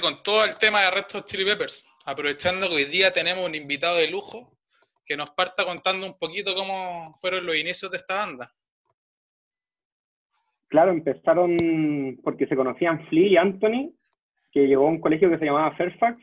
con 0.00 0.22
todo 0.22 0.44
el 0.44 0.58
tema 0.58 0.82
de 0.82 0.90
Red 0.90 1.06
Hot 1.12 1.24
Chili 1.24 1.46
Peppers, 1.46 1.88
aprovechando 2.04 2.68
que 2.68 2.74
hoy 2.74 2.84
día 2.84 3.10
tenemos 3.10 3.44
un 3.44 3.54
invitado 3.54 3.96
de 3.96 4.10
lujo 4.10 4.52
que 5.06 5.16
nos 5.16 5.30
parta 5.30 5.64
contando 5.64 6.06
un 6.06 6.18
poquito 6.18 6.54
cómo 6.54 7.16
fueron 7.22 7.46
los 7.46 7.56
inicios 7.56 7.90
de 7.90 7.96
esta 7.96 8.16
banda. 8.16 8.52
Claro, 10.68 10.90
empezaron 10.90 11.56
porque 12.22 12.46
se 12.46 12.54
conocían 12.54 13.06
Flea 13.08 13.28
y 13.28 13.36
Anthony, 13.38 13.94
que 14.52 14.66
llegó 14.66 14.86
a 14.86 14.90
un 14.90 15.00
colegio 15.00 15.30
que 15.30 15.38
se 15.38 15.46
llamaba 15.46 15.74
Fairfax, 15.76 16.22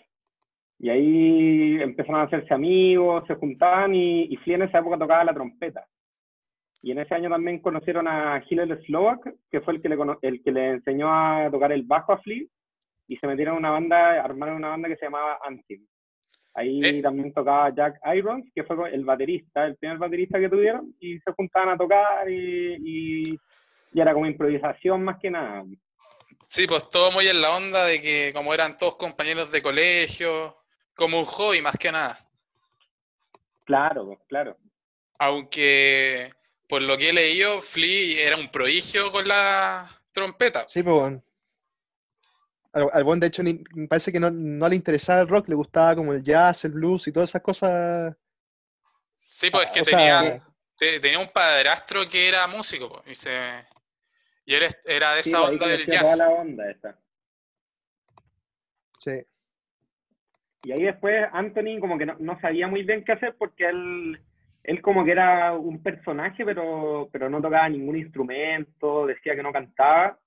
y 0.77 0.89
ahí 0.89 1.81
empezaron 1.81 2.21
a 2.21 2.25
hacerse 2.25 2.53
amigos, 2.53 3.23
se 3.25 3.33
juntaban, 3.33 3.95
y, 3.95 4.25
y 4.25 4.37
Flea 4.37 4.57
en 4.57 4.63
esa 4.63 4.77
época 4.77 4.99
tocaba 4.99 5.23
la 5.23 5.33
trompeta. 5.33 5.87
Y 6.83 6.91
en 6.91 6.99
ese 6.99 7.15
año 7.15 7.31
también 7.31 7.59
conocieron 7.59 8.07
a 8.07 8.43
Hillel 8.47 8.79
Slovak, 8.85 9.33
que 9.49 9.61
fue 9.61 9.73
el 9.73 9.81
que, 9.81 9.89
le, 9.89 9.97
el 10.21 10.43
que 10.43 10.51
le 10.51 10.69
enseñó 10.69 11.07
a 11.11 11.49
tocar 11.49 11.71
el 11.71 11.81
bajo 11.81 12.13
a 12.13 12.19
Flea, 12.19 12.45
y 13.07 13.17
se 13.17 13.27
metieron 13.27 13.55
en 13.55 13.59
una 13.59 13.71
banda, 13.71 14.23
armaron 14.23 14.55
una 14.57 14.69
banda 14.69 14.87
que 14.89 14.95
se 14.97 15.05
llamaba 15.05 15.39
Antim. 15.43 15.85
Ahí 16.53 16.81
Eh. 16.83 17.01
también 17.01 17.33
tocaba 17.33 17.73
Jack 17.75 17.99
Irons, 18.15 18.49
que 18.55 18.63
fue 18.63 18.93
el 18.93 19.03
baterista, 19.03 19.65
el 19.65 19.75
primer 19.75 19.97
baterista 19.97 20.39
que 20.39 20.49
tuvieron, 20.49 20.95
y 20.99 21.19
se 21.19 21.31
juntaban 21.33 21.69
a 21.69 21.77
tocar 21.77 22.29
y, 22.29 22.75
y, 22.79 23.39
y 23.93 23.99
era 24.01 24.13
como 24.13 24.25
improvisación 24.25 25.03
más 25.03 25.19
que 25.19 25.29
nada. 25.29 25.63
Sí, 26.47 26.65
pues 26.67 26.87
todo 26.89 27.11
muy 27.11 27.27
en 27.27 27.41
la 27.41 27.55
onda 27.55 27.85
de 27.85 28.01
que 28.01 28.31
como 28.33 28.53
eran 28.53 28.77
todos 28.77 28.95
compañeros 28.95 29.51
de 29.51 29.61
colegio, 29.61 30.55
como 30.95 31.19
un 31.19 31.25
hobby 31.25 31.61
más 31.61 31.75
que 31.77 31.91
nada. 31.91 32.19
Claro, 33.65 34.05
pues, 34.05 34.19
claro. 34.27 34.57
Aunque 35.19 36.29
por 36.69 36.81
lo 36.81 36.97
que 36.97 37.09
he 37.09 37.13
leído, 37.13 37.61
Flea 37.61 38.27
era 38.27 38.37
un 38.37 38.49
prodigio 38.49 39.11
con 39.11 39.27
la 39.27 39.87
trompeta. 40.13 40.65
Sí, 40.67 40.81
pues. 40.83 41.17
Bueno. 42.75 42.89
Al, 42.91 42.97
al 42.99 43.03
buen, 43.03 43.19
de 43.19 43.27
hecho, 43.27 43.41
ni- 43.43 43.63
parece 43.87 44.11
que 44.11 44.19
no, 44.19 44.29
no 44.29 44.67
le 44.69 44.75
interesaba 44.75 45.21
el 45.21 45.27
rock, 45.27 45.47
le 45.49 45.55
gustaba 45.55 45.95
como 45.95 46.13
el 46.13 46.23
jazz, 46.23 46.65
el 46.65 46.71
blues 46.73 47.07
y 47.07 47.11
todas 47.11 47.29
esas 47.29 47.41
cosas. 47.41 48.15
Sí, 49.21 49.49
pues 49.49 49.65
es 49.65 49.71
que 49.71 49.81
O 49.81 49.85
sea, 49.85 49.97
tenía, 49.97 50.43
te- 50.77 50.99
tenía 50.99 51.19
un 51.19 51.29
padrastro 51.29 52.07
que 52.09 52.27
era 52.27 52.47
músico, 52.47 52.89
pues, 52.89 53.07
y, 53.07 53.15
se, 53.15 53.31
y 54.45 54.53
él 54.55 54.63
era 54.85 55.13
de 55.15 55.21
esa 55.21 55.39
pues, 55.39 55.49
onda 55.51 55.67
del 55.67 55.85
jazz. 55.85 56.03
toda 56.03 56.15
la 56.17 56.29
onda 56.29 56.69
esa. 56.71 56.99
Sí. 58.99 59.25
Y 60.63 60.71
ahí 60.71 60.83
después 60.83 61.27
Anthony 61.31 61.79
como 61.79 61.97
que 61.97 62.07
no, 62.07 62.15
no 62.19 62.39
sabía 62.39 62.67
muy 62.67 62.83
bien 62.83 63.03
qué 63.03 63.11
hacer 63.11 63.35
porque 63.37 63.67
él, 63.69 64.19
él 64.63 64.81
como 64.81 65.05
que 65.05 65.11
era 65.11 65.53
un 65.53 65.81
personaje, 65.83 66.43
pero, 66.43 67.07
pero 67.11 67.29
no 67.29 67.39
tocaba 67.39 67.69
ningún 67.69 67.97
instrumento, 67.97 69.05
decía 69.05 69.35
que 69.35 69.43
no 69.43 69.53
cantaba. 69.53 70.19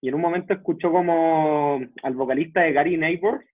Y 0.00 0.08
en 0.08 0.14
un 0.14 0.20
momento 0.20 0.54
escuchó 0.54 0.90
como 0.92 1.80
al 2.02 2.14
vocalista 2.14 2.62
de 2.62 2.72
Gary 2.72 2.96
Neighbors 2.96 3.44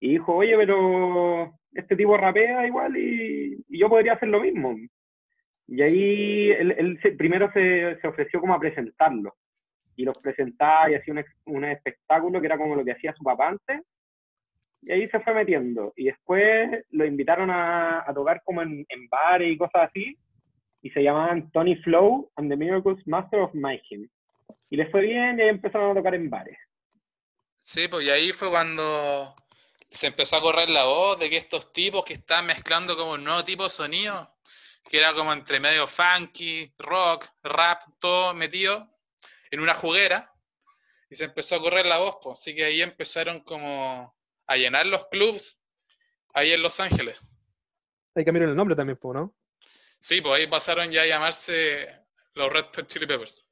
y 0.00 0.10
dijo, 0.12 0.34
oye, 0.36 0.56
pero 0.56 1.54
este 1.72 1.96
tipo 1.96 2.16
rapea 2.16 2.66
igual 2.66 2.96
y, 2.96 3.64
y 3.68 3.78
yo 3.78 3.88
podría 3.88 4.14
hacer 4.14 4.28
lo 4.28 4.40
mismo. 4.40 4.76
Y 5.68 5.82
ahí 5.82 6.50
él, 6.50 6.72
él 6.78 6.98
se- 7.02 7.12
primero 7.12 7.50
se, 7.52 7.98
se 8.00 8.06
ofreció 8.06 8.40
como 8.40 8.54
a 8.54 8.60
presentarlo. 8.60 9.34
Y 9.96 10.04
los 10.04 10.16
presentaba 10.18 10.90
y 10.90 10.94
hacía 10.94 11.14
un, 11.14 11.24
un 11.56 11.64
espectáculo 11.64 12.40
que 12.40 12.46
era 12.46 12.58
como 12.58 12.76
lo 12.76 12.84
que 12.84 12.92
hacía 12.92 13.14
su 13.14 13.24
papá 13.24 13.48
antes. 13.48 13.80
Y 14.82 14.92
ahí 14.92 15.08
se 15.08 15.18
fue 15.20 15.34
metiendo. 15.34 15.92
Y 15.96 16.04
después 16.04 16.84
lo 16.90 17.04
invitaron 17.04 17.50
a, 17.50 18.04
a 18.08 18.14
tocar 18.14 18.40
como 18.44 18.62
en, 18.62 18.84
en 18.88 19.08
bares 19.08 19.50
y 19.50 19.56
cosas 19.58 19.88
así. 19.90 20.16
Y 20.82 20.90
se 20.90 21.02
llamaban 21.02 21.50
Tony 21.50 21.74
Flow 21.76 22.30
and 22.36 22.48
the 22.50 22.56
Miracles 22.56 23.04
Master 23.06 23.40
of 23.40 23.54
Mayhem. 23.54 24.06
Y 24.70 24.76
les 24.76 24.90
fue 24.90 25.02
bien 25.02 25.38
y 25.38 25.42
ahí 25.42 25.48
empezaron 25.48 25.92
a 25.92 25.94
tocar 25.94 26.14
en 26.14 26.28
bares. 26.28 26.58
Sí, 27.62 27.88
pues 27.88 28.06
y 28.06 28.10
ahí 28.10 28.32
fue 28.32 28.48
cuando 28.48 29.34
se 29.90 30.08
empezó 30.08 30.36
a 30.36 30.40
correr 30.40 30.68
la 30.68 30.84
voz 30.84 31.18
de 31.18 31.30
que 31.30 31.36
estos 31.36 31.72
tipos 31.72 32.04
que 32.04 32.14
estaban 32.14 32.46
mezclando 32.46 32.96
como 32.96 33.12
un 33.12 33.24
nuevo 33.24 33.44
tipo 33.44 33.64
de 33.64 33.70
sonido, 33.70 34.36
que 34.88 34.98
era 34.98 35.14
como 35.14 35.32
entre 35.32 35.58
medio 35.58 35.86
funky, 35.86 36.72
rock, 36.78 37.26
rap, 37.42 37.82
todo 37.98 38.34
metido 38.34 38.88
en 39.50 39.60
una 39.60 39.74
juguera, 39.74 40.32
y 41.08 41.14
se 41.14 41.24
empezó 41.24 41.56
a 41.56 41.60
correr 41.60 41.86
la 41.86 41.98
voz, 41.98 42.16
pues, 42.22 42.40
así 42.40 42.54
que 42.54 42.64
ahí 42.64 42.82
empezaron 42.82 43.40
como 43.40 44.16
a 44.46 44.56
llenar 44.56 44.86
los 44.86 45.06
clubs 45.06 45.62
ahí 46.34 46.52
en 46.52 46.62
Los 46.62 46.78
Ángeles. 46.80 47.18
Hay 48.14 48.22
que 48.22 48.26
cambiar 48.26 48.48
el 48.48 48.56
nombre 48.56 48.76
también, 48.76 48.98
pues, 48.98 49.14
¿no? 49.16 49.34
Sí, 49.98 50.20
pues 50.20 50.38
ahí 50.38 50.46
pasaron 50.46 50.90
ya 50.90 51.02
a 51.02 51.06
llamarse 51.06 51.88
los 52.34 52.52
Red 52.52 52.66
Hot 52.74 52.86
Chili 52.86 53.06
Peppers. 53.06 53.45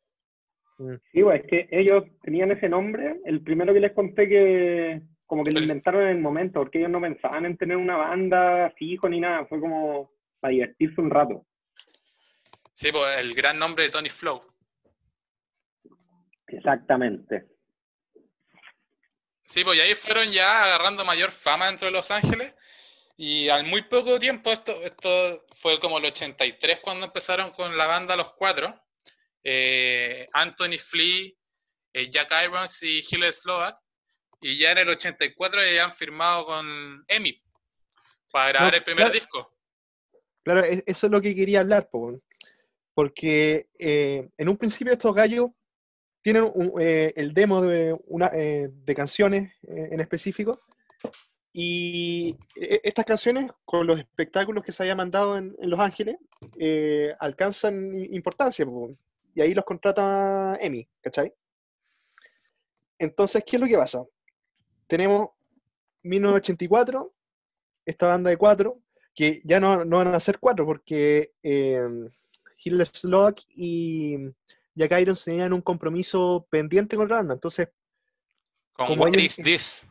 Sí, 1.13 1.23
pues 1.23 1.41
es 1.41 1.47
que 1.47 1.69
ellos 1.71 2.05
tenían 2.23 2.51
ese 2.51 2.69
nombre. 2.69 3.21
El 3.25 3.43
primero 3.43 3.73
que 3.73 3.81
les 3.81 3.93
conté 3.93 4.29
que 4.29 5.03
como 5.27 5.45
que 5.45 5.53
lo 5.53 5.61
inventaron 5.61 6.03
en 6.03 6.09
el 6.09 6.21
momento, 6.21 6.61
porque 6.61 6.79
ellos 6.79 6.91
no 6.91 7.01
pensaban 7.01 7.47
en 7.47 7.57
tener 7.57 7.77
una 7.77 7.97
banda 7.97 8.73
fijo 8.77 9.09
ni 9.09 9.21
nada. 9.21 9.47
Fue 9.47 9.61
como 9.61 10.11
para 10.41 10.53
divertirse 10.53 11.01
un 11.01 11.11
rato. 11.11 11.47
Sí, 12.73 12.91
pues 12.93 13.19
el 13.19 13.35
gran 13.35 13.59
nombre 13.59 13.85
de 13.85 13.91
Tony 13.91 14.11
Flow. 14.11 14.43
Exactamente. 16.49 17.47
Sí, 19.45 19.63
pues 19.63 19.79
y 19.79 19.81
ahí 19.81 19.95
fueron 19.95 20.31
ya 20.31 20.65
agarrando 20.65 21.05
mayor 21.05 21.31
fama 21.31 21.67
dentro 21.67 21.87
de 21.87 21.93
Los 21.93 22.11
Ángeles. 22.11 22.55
Y 23.17 23.49
al 23.49 23.65
muy 23.65 23.83
poco 23.83 24.19
tiempo, 24.19 24.51
esto, 24.51 24.83
esto 24.83 25.45
fue 25.55 25.79
como 25.79 25.99
el 25.99 26.07
83 26.07 26.81
cuando 26.81 27.07
empezaron 27.07 27.53
con 27.53 27.77
la 27.77 27.87
banda 27.87 28.17
Los 28.17 28.33
Cuatro. 28.33 28.84
Eh, 29.45 30.27
Anthony 30.33 30.79
Flea, 30.79 31.31
eh, 31.93 32.11
Jack 32.11 32.33
Irons 32.45 32.83
y 32.83 33.01
Hillel 33.09 33.33
Slovak. 33.33 33.79
Y 34.41 34.59
ya 34.59 34.73
en 34.73 34.79
el 34.79 34.89
84 34.89 35.61
ya 35.63 35.69
habían 35.69 35.93
firmado 35.93 36.47
con 36.47 37.05
EMI 37.09 37.41
para 38.33 38.49
grabar 38.49 38.73
No, 38.73 38.77
el 38.79 38.85
primer 38.85 39.05
claro. 39.05 39.13
disco. 39.13 39.57
Claro, 40.43 40.65
e- 40.65 40.83
eso 40.87 41.07
es 41.07 41.11
lo 41.13 41.21
que 41.21 41.35
quería 41.35 41.61
hablar, 41.61 41.89
po, 41.91 42.21
porque 42.93 43.69
eh, 43.79 44.29
en 44.37 44.49
un 44.49 44.57
principio 44.57 44.93
estos 44.93 45.15
gallos 45.15 45.51
tienen 46.21 46.51
un- 46.55 46.73
el 46.81 47.33
demo 47.33 47.63
de, 47.63 47.97
una, 48.07 48.29
de 48.31 48.95
canciones 48.95 49.53
en 49.63 50.01
específico, 50.01 50.59
y 51.53 52.37
e- 52.57 52.81
estas 52.83 53.05
canciones, 53.05 53.51
con 53.65 53.87
los 53.87 53.99
espectáculos 53.99 54.65
que 54.65 54.73
se 54.73 54.83
había 54.83 54.97
mandado 54.97 55.39
en, 55.39 55.55
en 55.59 55.71
Los 55.71 55.79
Ángeles, 55.81 56.17
eh, 56.59 57.15
alcanzan 57.21 57.95
importancia, 58.13 58.67
po. 58.67 58.95
Y 59.35 59.41
ahí 59.43 59.55
los 59.55 59.65
contrata 59.65 60.57
EMI, 60.61 60.89
¿cachai? 61.01 61.33
Entonces, 62.99 63.43
¿qué 63.47 63.57
es 63.57 63.61
lo 63.61 63.67
que 63.67 63.77
pasa? 63.77 64.05
Tenemos 64.87 65.29
1984, 66.03 67.13
esta 67.87 68.07
banda 68.07 68.31
de 68.31 68.37
cuatro, 68.37 68.81
que 69.15 69.41
ya 69.45 69.61
no, 69.61 69.85
no 69.85 69.99
van 69.99 70.15
a 70.15 70.21
ser 70.21 70.39
cuatro 70.39 70.65
porque 70.67 71.33
eh, 71.43 71.81
Hitler 72.63 72.87
Slock 72.87 73.41
y 73.49 74.17
Jack 74.75 75.01
Irons 75.01 75.25
tenían 75.25 75.53
un 75.53 75.61
compromiso 75.63 76.47
pendiente 76.51 76.97
con 76.97 77.09
la 77.09 77.17
banda. 77.17 77.35
Entonces, 77.35 77.69
Con 78.73 78.87
Como 78.89 79.05
What 79.05 79.15
Is 79.15 79.37
This. 79.37 79.87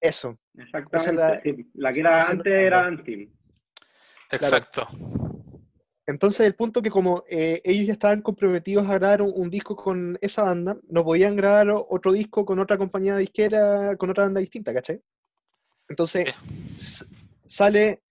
eso. 0.00 0.38
Exactamente. 0.56 1.14
la- 1.14 1.40
sí. 1.42 1.70
La 1.74 1.92
que 1.92 2.00
era 2.00 2.24
antes 2.26 2.52
era. 2.52 2.86
Antim. 2.86 3.30
Exacto. 4.30 4.88
Entonces, 6.06 6.46
el 6.46 6.54
punto 6.54 6.82
que 6.82 6.90
como 6.90 7.24
eh, 7.28 7.62
ellos 7.64 7.86
ya 7.86 7.94
estaban 7.94 8.20
comprometidos 8.20 8.86
a 8.86 8.94
grabar 8.98 9.22
un, 9.22 9.32
un 9.34 9.50
disco 9.50 9.74
con 9.74 10.18
esa 10.20 10.42
banda, 10.42 10.76
no 10.88 11.02
podían 11.02 11.34
grabar 11.34 11.68
otro 11.70 12.12
disco 12.12 12.44
con 12.44 12.58
otra 12.58 12.76
compañía 12.76 13.16
disquera, 13.16 13.96
con 13.96 14.10
otra 14.10 14.24
banda 14.24 14.40
distinta, 14.40 14.74
¿cachai? 14.74 15.00
Entonces, 15.88 16.26
sale 17.46 18.02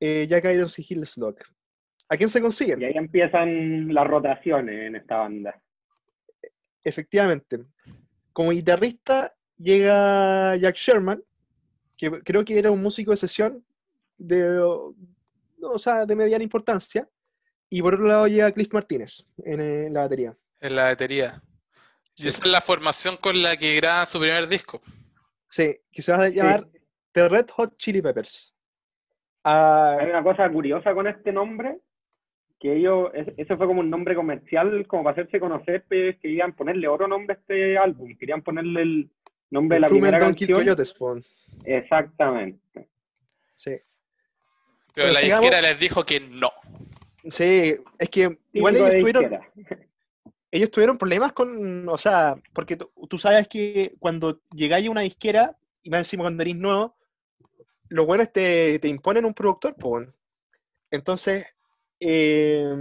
eh, 0.00 0.26
Jack 0.28 0.44
Irons 0.44 0.78
y 0.78 0.82
Hitler 0.82 1.06
Slock. 1.06 1.40
¿A 2.08 2.16
quién 2.16 2.28
se 2.28 2.40
consiguen? 2.40 2.80
Y 2.80 2.84
ahí 2.84 2.96
empiezan 2.96 3.92
las 3.92 4.06
rotaciones 4.06 4.88
en 4.88 4.96
esta 4.96 5.16
banda. 5.18 5.60
Efectivamente. 6.82 7.60
Como 8.32 8.50
guitarrista 8.50 9.34
llega 9.56 10.56
Jack 10.56 10.76
Sherman, 10.76 11.22
que 11.96 12.10
creo 12.22 12.44
que 12.44 12.58
era 12.58 12.70
un 12.70 12.82
músico 12.82 13.12
de 13.12 13.16
sesión 13.16 13.64
de, 14.18 14.58
o 14.58 15.78
sea, 15.78 16.04
de 16.04 16.16
mediana 16.16 16.44
importancia. 16.44 17.08
Y 17.70 17.82
por 17.82 17.94
otro 17.94 18.06
lado 18.06 18.26
llega 18.28 18.52
Cliff 18.52 18.72
Martínez 18.72 19.24
en, 19.44 19.60
eh, 19.60 19.88
la 19.90 20.00
batería. 20.02 20.32
En 20.60 20.76
la 20.76 20.84
batería. 20.84 21.42
Y 22.16 22.22
Sí. 22.22 22.28
esa 22.28 22.42
es 22.42 22.46
la 22.46 22.60
formación 22.60 23.16
con 23.16 23.42
la 23.42 23.56
que 23.56 23.74
graba 23.76 24.06
su 24.06 24.18
primer 24.20 24.46
disco. 24.46 24.80
Sí, 25.48 25.76
que 25.92 26.02
se 26.02 26.12
va 26.12 26.24
a 26.24 26.28
llamar 26.28 26.66
The 27.12 27.28
Red 27.28 27.46
Hot 27.50 27.76
Chili 27.76 28.00
Peppers. 28.02 28.54
Ah, 29.42 29.96
Hay 30.00 30.08
una 30.10 30.22
cosa 30.22 30.48
curiosa 30.50 30.94
con 30.94 31.06
este 31.06 31.32
nombre, 31.32 31.78
que 32.60 32.76
ellos, 32.76 33.10
es- 33.14 33.28
ese 33.36 33.56
fue 33.56 33.66
como 33.66 33.80
un 33.80 33.90
nombre 33.90 34.14
comercial, 34.14 34.86
como 34.86 35.04
para 35.04 35.12
hacerse 35.20 35.38
conocer, 35.40 35.84
pues, 35.88 36.16
querían 36.20 36.54
ponerle 36.54 36.88
otro 36.88 37.06
nombre 37.08 37.34
a 37.36 37.38
este 37.40 37.76
álbum, 37.76 38.16
querían 38.16 38.42
ponerle 38.42 38.82
el 38.82 39.10
nombre 39.50 39.76
de 39.76 39.80
la 39.82 39.88
primera 39.88 40.18
canción. 40.18 40.58
Coyotes. 40.58 40.94
Exactamente. 41.64 42.88
Sí. 43.54 43.70
Pero 43.70 45.08
Pero 45.08 45.12
la 45.12 45.20
sigamos- 45.20 45.42
disquera 45.42 45.60
les 45.70 45.78
dijo 45.80 46.04
que 46.04 46.20
no. 46.20 46.52
Sí, 47.28 47.74
es 47.98 48.08
que 48.10 48.38
igual 48.52 48.76
ellos 48.76 48.90
tuvieron, 48.98 49.40
ellos 50.50 50.70
tuvieron 50.70 50.98
problemas 50.98 51.32
con, 51.32 51.88
o 51.88 51.98
sea, 51.98 52.36
porque 52.52 52.76
tú, 52.76 53.18
sabes 53.18 53.48
que 53.48 53.94
cuando 53.98 54.40
llegáis 54.54 54.86
a 54.86 54.90
una 54.90 55.00
disquera, 55.00 55.56
y 55.82 55.90
más 55.90 56.00
encima 56.00 56.24
cuando 56.24 56.42
eres 56.42 56.56
nuevo, 56.56 56.96
los 57.88 58.06
buenos 58.06 58.32
te, 58.32 58.78
te 58.78 58.88
imponen 58.88 59.24
un 59.24 59.34
productor, 59.34 59.74
pues. 59.76 60.08
Entonces, 60.90 61.46
eh, 61.98 62.72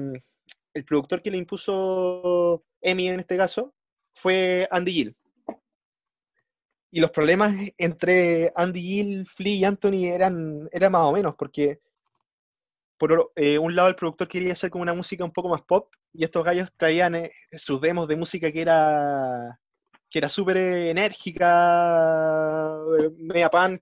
el 0.74 0.86
productor 0.86 1.22
que 1.22 1.32
le 1.32 1.38
impuso 1.38 2.64
Emi 2.82 3.08
en 3.08 3.20
este 3.20 3.38
caso 3.38 3.74
fue 4.14 4.68
Andy 4.70 4.92
Gill. 4.92 5.16
Y 6.92 7.00
los 7.00 7.10
problemas 7.10 7.56
entre 7.78 8.52
Andy 8.56 8.82
Gill, 8.82 9.26
Flea 9.26 9.56
y 9.56 9.66
Anthony 9.66 10.06
eran, 10.06 10.70
eran 10.72 10.92
más 10.92 11.02
o 11.04 11.12
menos, 11.12 11.36
porque 11.36 11.80
por 13.08 13.34
eh, 13.36 13.58
un 13.58 13.76
lado 13.76 13.90
el 13.90 13.96
productor 13.96 14.30
quería 14.30 14.54
hacer 14.54 14.70
como 14.70 14.82
una 14.82 14.94
música 14.94 15.26
un 15.26 15.34
poco 15.34 15.50
más 15.50 15.62
pop, 15.64 15.94
y 16.14 16.24
estos 16.24 16.42
gallos 16.42 16.72
traían 16.78 17.16
eh, 17.16 17.34
sus 17.52 17.82
demos 17.82 18.08
de 18.08 18.16
música 18.16 18.50
que 18.50 18.62
era 18.62 19.60
que 20.10 20.20
era 20.20 20.30
súper 20.30 20.56
enérgica, 20.56 21.50
eh, 23.00 23.10
media 23.18 23.50
punk 23.50 23.82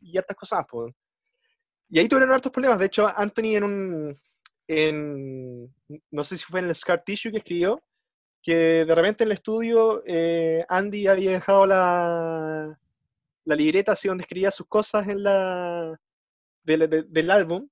y 0.00 0.16
estas 0.16 0.34
cosas. 0.34 0.64
pues. 0.70 0.94
Y 1.90 1.98
ahí 1.98 2.08
tuvieron 2.08 2.32
hartos 2.32 2.50
problemas. 2.52 2.78
De 2.78 2.86
hecho, 2.86 3.06
Anthony 3.14 3.56
en 3.56 3.64
un. 3.64 4.16
En, 4.66 5.74
no 6.10 6.24
sé 6.24 6.38
si 6.38 6.44
fue 6.44 6.60
en 6.60 6.66
el 6.68 6.74
Scar 6.74 7.02
Tissue 7.04 7.32
que 7.32 7.38
escribió, 7.38 7.82
que 8.40 8.84
de 8.86 8.94
repente 8.94 9.24
en 9.24 9.28
el 9.28 9.34
estudio 9.34 10.02
Andy 10.70 11.06
había 11.06 11.32
dejado 11.32 11.66
la, 11.66 12.78
la 13.44 13.56
libreta 13.56 13.92
así 13.92 14.08
donde 14.08 14.22
escribía 14.22 14.50
sus 14.50 14.66
cosas 14.68 15.06
en 15.08 15.22
la, 15.22 16.00
del- 16.62 17.06
del 17.10 17.30
álbum 17.30 17.68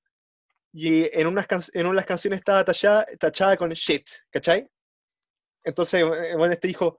y 0.73 1.05
en 1.13 1.27
unas, 1.27 1.47
en 1.75 1.87
unas 1.87 2.07
canciones 2.07 2.39
estaba 2.39 2.65
tachada, 2.65 3.07
tachada 3.19 3.57
con 3.57 3.71
shit, 3.71 4.09
¿cachai? 4.31 4.69
Entonces, 5.63 6.01
eh, 6.01 6.35
bueno, 6.37 6.53
este 6.53 6.69
dijo, 6.69 6.99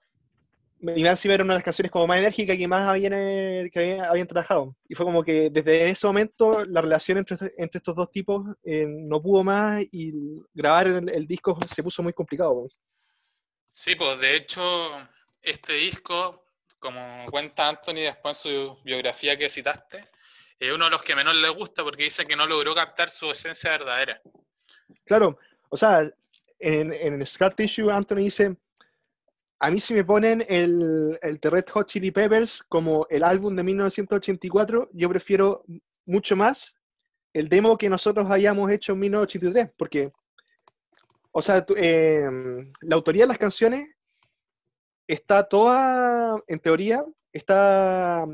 y 0.80 1.06
encima 1.06 1.34
era 1.34 1.44
una 1.44 1.54
de 1.54 1.58
las 1.60 1.64
canciones 1.64 1.92
como 1.92 2.08
más 2.08 2.18
enérgicas 2.20 2.58
que 2.58 2.68
más 2.68 2.88
habían, 2.88 3.14
eh, 3.16 3.70
que 3.72 3.80
habían, 3.80 4.02
habían 4.02 4.28
trabajado. 4.28 4.76
Y 4.88 4.96
fue 4.96 5.06
como 5.06 5.24
que 5.24 5.50
desde 5.50 5.90
ese 5.90 6.06
momento 6.06 6.66
la 6.66 6.82
relación 6.82 7.18
entre, 7.18 7.38
entre 7.58 7.78
estos 7.78 7.96
dos 7.96 8.12
tipos 8.12 8.46
eh, 8.64 8.86
no 8.88 9.22
pudo 9.22 9.44
más 9.44 9.82
y 9.92 10.12
grabar 10.54 10.88
el, 10.88 11.10
el 11.10 11.26
disco 11.26 11.58
se 11.74 11.84
puso 11.84 12.04
muy 12.04 12.14
complicado. 12.14 12.54
po. 12.54 12.70
Sí, 13.70 13.96
pues 13.96 14.20
de 14.20 14.36
hecho, 14.36 14.62
este 15.42 15.74
disco, 15.74 16.46
como 16.80 17.26
cuenta 17.32 17.70
Anthony 17.70 18.04
después 18.04 18.46
en 18.46 18.52
su 18.52 18.78
biografía 18.84 19.38
que 19.38 19.50
citaste, 19.50 20.06
es 20.68 20.74
uno 20.74 20.86
de 20.86 20.92
los 20.92 21.02
que 21.02 21.16
menos 21.16 21.36
le 21.36 21.50
gusta 21.50 21.84
porque 21.84 22.04
dice 22.04 22.26
que 22.26 22.36
no 22.36 22.46
logró 22.46 22.74
captar 22.76 23.10
su 23.10 23.30
esencia 23.32 23.72
verdadera. 23.72 24.22
Claro, 25.06 25.38
o 25.70 25.78
sea, 25.78 26.10
en, 26.60 26.94
en 26.94 27.26
Scar 27.26 27.54
Tissue 27.54 27.90
Anthony 27.90 28.18
dice, 28.18 28.56
a 29.60 29.72
mí 29.72 29.80
si 29.80 29.94
me 29.94 30.04
ponen 30.04 30.46
el, 30.48 31.18
el 31.22 31.40
The 31.40 31.50
Red 31.50 31.70
Hot 31.72 31.88
Chili 31.88 32.12
Peppers 32.12 32.64
como 32.64 33.08
el 33.10 33.24
álbum 33.24 33.56
de 33.56 33.64
1984, 33.64 34.90
yo 34.94 35.10
prefiero 35.10 35.64
mucho 36.06 36.36
más 36.36 36.76
el 37.34 37.50
demo 37.50 37.78
que 37.78 37.90
nosotros 37.90 38.30
hayamos 38.30 38.72
hecho 38.72 38.94
en 38.94 39.00
1983, 39.00 39.72
porque, 39.76 40.12
o 41.32 41.42
sea, 41.42 41.66
eh, 41.76 42.30
la 42.82 42.96
autoría 42.96 43.24
de 43.24 43.30
las 43.30 43.38
canciones 43.38 43.90
está 45.08 45.44
toda, 45.44 46.42
en 46.48 46.60
teoría, 46.60 47.04
está, 47.32 48.26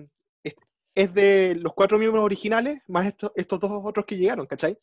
es, 1.03 1.13
de 1.13 1.55
los 1.59 1.73
cuatro 1.73 1.97
miembros 1.97 2.23
originales, 2.23 2.81
más 2.87 3.05
estos, 3.07 3.31
estos 3.35 3.59
dos 3.59 3.71
otros 3.83 4.05
que 4.05 4.17
llegaron, 4.17 4.45
¿cachai? 4.45 4.77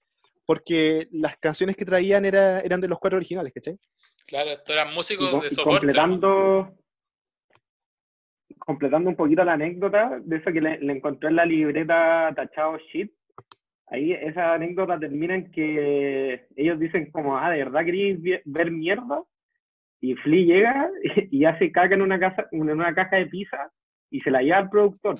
Porque 0.44 1.08
las 1.12 1.36
canciones 1.36 1.76
que 1.76 1.84
traían 1.84 2.24
era, 2.24 2.60
eran 2.60 2.80
de 2.80 2.88
los 2.88 2.98
cuatro 2.98 3.16
originales, 3.16 3.52
¿cachai? 3.52 3.78
Claro, 4.26 4.50
estos 4.50 4.70
eran 4.74 4.92
Y, 4.92 4.94
músicos 4.94 5.30
co- 5.30 5.40
de 5.40 5.46
y 5.48 5.50
soporte. 5.50 5.78
completando, 5.86 6.74
completando 8.58 9.10
un 9.10 9.16
poquito 9.16 9.44
la 9.44 9.52
anécdota 9.54 10.18
de 10.22 10.36
eso 10.36 10.52
que 10.52 10.60
le, 10.60 10.78
le 10.78 10.92
encontré 10.92 11.28
en 11.28 11.36
la 11.36 11.44
libreta 11.46 12.32
tachado 12.34 12.78
shit. 12.92 13.12
Ahí 13.88 14.12
esa 14.12 14.54
anécdota 14.54 14.98
termina 14.98 15.36
en 15.36 15.50
que 15.52 16.46
ellos 16.56 16.78
dicen 16.80 17.10
como, 17.12 17.38
ah, 17.38 17.50
¿de 17.50 17.58
verdad 17.58 17.84
queréis 17.84 18.18
ver 18.44 18.70
mierda? 18.72 19.22
Y 20.00 20.14
Flea 20.16 20.44
llega 20.44 20.90
y, 21.30 21.44
hace 21.44 21.70
caca 21.70 21.94
en 21.94 22.02
una, 22.02 22.18
casa, 22.18 22.46
en 22.50 22.68
una 22.70 22.94
caja 22.94 23.16
de 23.16 23.26
pizza 23.26 23.70
y 24.10 24.20
se 24.20 24.30
la 24.30 24.42
lleva 24.42 24.58
al 24.58 24.70
productor. 24.70 25.16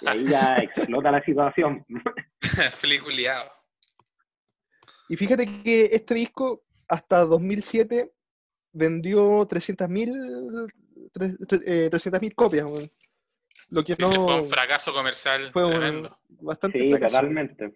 Y 0.00 0.08
ahí 0.08 0.24
ya 0.28 0.56
explota 0.56 1.10
la 1.10 1.22
situación. 1.24 1.84
Fliculeado. 2.78 3.50
Y 5.08 5.16
fíjate 5.16 5.46
que 5.62 5.84
este 5.92 6.14
disco, 6.14 6.62
hasta 6.88 7.24
2007, 7.24 8.10
vendió 8.72 9.46
300.000 9.46 10.66
tres- 11.12 11.38
tre- 11.40 11.62
eh, 11.66 11.90
300.000 11.90 12.34
copias, 12.34 12.64
weón. 12.64 12.90
Lo 13.70 13.84
que 13.84 13.94
Sí, 13.94 14.02
no 14.02 14.08
fue 14.24 14.40
un 14.42 14.48
fracaso 14.48 14.92
comercial 14.92 15.50
fue 15.52 15.64
un- 15.64 15.70
tremendo. 15.72 16.18
bastante 16.40 16.78
Sí, 16.78 16.90
fracaso. 16.90 17.16
totalmente. 17.16 17.74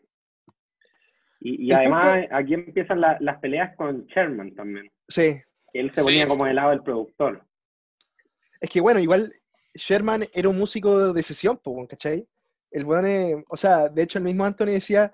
Y, 1.41 1.73
además 1.73 2.27
aquí 2.33 2.55
empiezan 2.55 3.01
la- 3.01 3.17
las 3.21 3.39
peleas 3.39 3.77
con 3.77 4.07
Sherman 4.07 4.55
también. 4.55 4.91
Sí, 5.07 5.41
Él 5.73 5.93
se 5.95 6.03
ponía 6.03 6.25
po. 6.27 6.31
como 6.31 6.47
del 6.47 6.57
lado 6.57 6.71
del 6.71 6.83
productor. 6.83 7.45
es 8.61 8.69
que 8.71 8.81
bueno, 8.81 8.99
igual 8.99 9.33
Sherman 9.75 10.27
era 10.33 10.49
un 10.49 10.59
músico 10.59 11.13
de 11.13 11.23
sesión, 11.23 11.59
¿cachai? 11.89 12.27
El 12.71 12.85
weón, 12.85 13.45
o 13.49 13.57
sea, 13.57 13.89
de 13.89 14.03
hecho 14.03 14.19
el 14.19 14.25
mismo 14.25 14.45
Anthony 14.45 14.67
decía, 14.67 15.13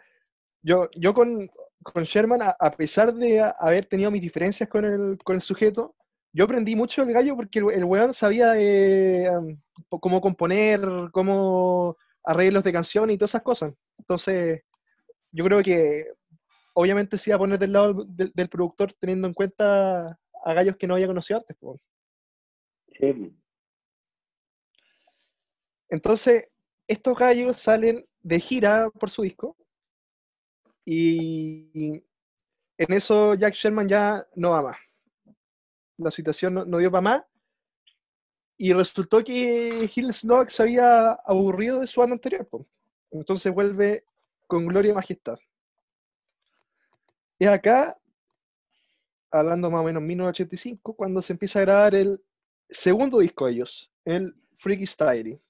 yo, 0.62 0.88
yo 0.96 1.14
con, 1.14 1.48
con 1.82 2.04
Sherman, 2.04 2.40
a, 2.42 2.70
pesar 2.70 3.14
de 3.14 3.40
haber 3.58 3.86
tenido 3.86 4.10
mis 4.10 4.22
diferencias 4.22 4.68
con 4.68 4.84
el, 4.84 5.18
con 5.22 5.36
el 5.36 5.42
sujeto, 5.42 5.94
yo 6.32 6.44
aprendí 6.44 6.74
mucho 6.74 7.04
del 7.04 7.14
gallo 7.14 7.36
porque 7.36 7.60
el, 7.60 7.70
el 7.70 7.84
weón 7.84 8.12
sabía 8.12 8.54
cómo 9.88 10.20
componer, 10.20 10.80
cómo 11.12 11.96
arreglos 12.24 12.64
de 12.64 12.72
canción 12.72 13.10
y 13.10 13.18
todas 13.18 13.32
esas 13.32 13.42
cosas. 13.42 13.72
Entonces, 13.98 14.62
yo 15.30 15.44
creo 15.44 15.62
que 15.62 16.06
obviamente 16.74 17.18
se 17.18 17.30
iba 17.30 17.36
a 17.36 17.38
poner 17.38 17.58
del 17.58 17.72
lado 17.72 18.04
del, 18.04 18.48
productor 18.48 18.92
teniendo 18.94 19.28
en 19.28 19.34
cuenta 19.34 20.18
a 20.44 20.54
gallos 20.54 20.76
que 20.76 20.86
no 20.86 20.94
había 20.94 21.06
conocido 21.06 21.40
antes. 21.40 21.56
Sí. 22.98 23.34
Entonces, 25.88 26.48
estos 26.86 27.16
gallos 27.16 27.58
salen 27.58 28.06
de 28.22 28.40
gira 28.40 28.90
por 28.90 29.10
su 29.10 29.22
disco 29.22 29.56
y 30.84 32.02
en 32.76 32.92
eso 32.92 33.34
Jack 33.34 33.54
Sherman 33.54 33.88
ya 33.88 34.26
no 34.34 34.50
va 34.50 34.62
más. 34.62 34.76
La 35.96 36.10
situación 36.10 36.54
no, 36.54 36.78
dio 36.78 36.90
para 36.90 37.00
más 37.00 37.22
y 38.56 38.72
resultó 38.72 39.22
que 39.22 39.90
Hill 39.94 40.12
Snock 40.12 40.48
se 40.48 40.62
había 40.62 41.12
aburrido 41.12 41.80
de 41.80 41.86
su 41.86 42.00
banda 42.00 42.14
anterior. 42.14 42.48
Entonces 43.10 43.52
vuelve 43.52 44.04
con 44.46 44.66
Gloria 44.66 44.90
y 44.90 44.94
Majestad. 44.94 45.38
Y 47.38 47.46
acá, 47.46 47.98
hablando 49.30 49.70
más 49.70 49.80
o 49.80 49.84
menos 49.84 50.02
1985, 50.02 50.94
cuando 50.94 51.20
se 51.20 51.32
empieza 51.32 51.58
a 51.58 51.62
grabar 51.62 51.94
el 51.94 52.22
segundo 52.68 53.18
disco 53.18 53.46
de 53.46 53.52
ellos, 53.52 53.90
el 54.04 54.34
Freaky 54.56 54.86
Style. 54.86 55.40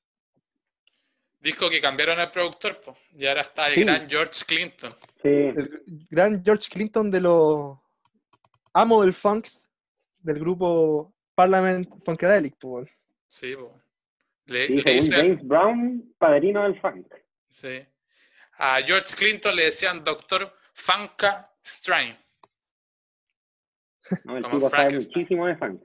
Disco 1.45 1.69
que 1.69 1.81
cambiaron 1.81 2.19
al 2.19 2.31
productor, 2.33 2.81
po, 2.81 2.97
y 3.13 3.27
ahora 3.27 3.43
está 3.43 3.67
el 3.67 3.73
Sí. 3.73 3.85
gran 3.85 4.09
George 4.09 4.45
Clinton. 4.47 4.93
Sí. 5.23 5.29
el 5.29 5.83
gran 6.11 6.43
George 6.43 6.69
Clinton 6.71 7.11
de 7.11 7.21
los 7.21 7.79
amo 8.73 9.03
del 9.03 9.13
funk 9.13 9.47
del 10.19 10.39
grupo 10.39 11.15
Parliament 11.35 11.87
Funkadelic. 12.05 12.57
po, 12.59 12.69
weón. 12.69 12.89
Sí, 13.29 13.55
po. 13.57 13.79
Le, 14.47 14.67
Sí, 14.69 14.75
le 14.83 15.01
James 15.03 15.47
Brown, 15.47 16.15
padrino 16.19 16.63
del 16.65 16.81
funk. 16.81 17.07
sí. 17.49 17.87
A 18.57 18.81
George 18.83 19.15
Clinton 19.17 19.55
le 19.57 19.65
decían 19.65 20.03
Doctor 20.05 20.51
Funka 20.75 21.53
Strain. 21.63 22.17
¿no? 24.25 24.37
El 24.37 24.43
Como 24.45 24.57
tipo 24.59 24.71
sabe 24.71 24.95
muchísimo 24.95 25.47
de 25.47 25.57
funk. 25.57 25.83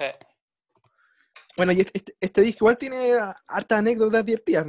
Eh, 0.00 0.14
Bueno, 1.56 1.72
y 1.72 1.80
este, 1.80 1.92
este- 1.98 2.16
este 2.20 2.40
disco 2.42 2.64
igual 2.64 2.78
tiene 2.78 3.12
hartas 3.48 3.78
anécdotas 3.78 4.24
divertidas. 4.24 4.66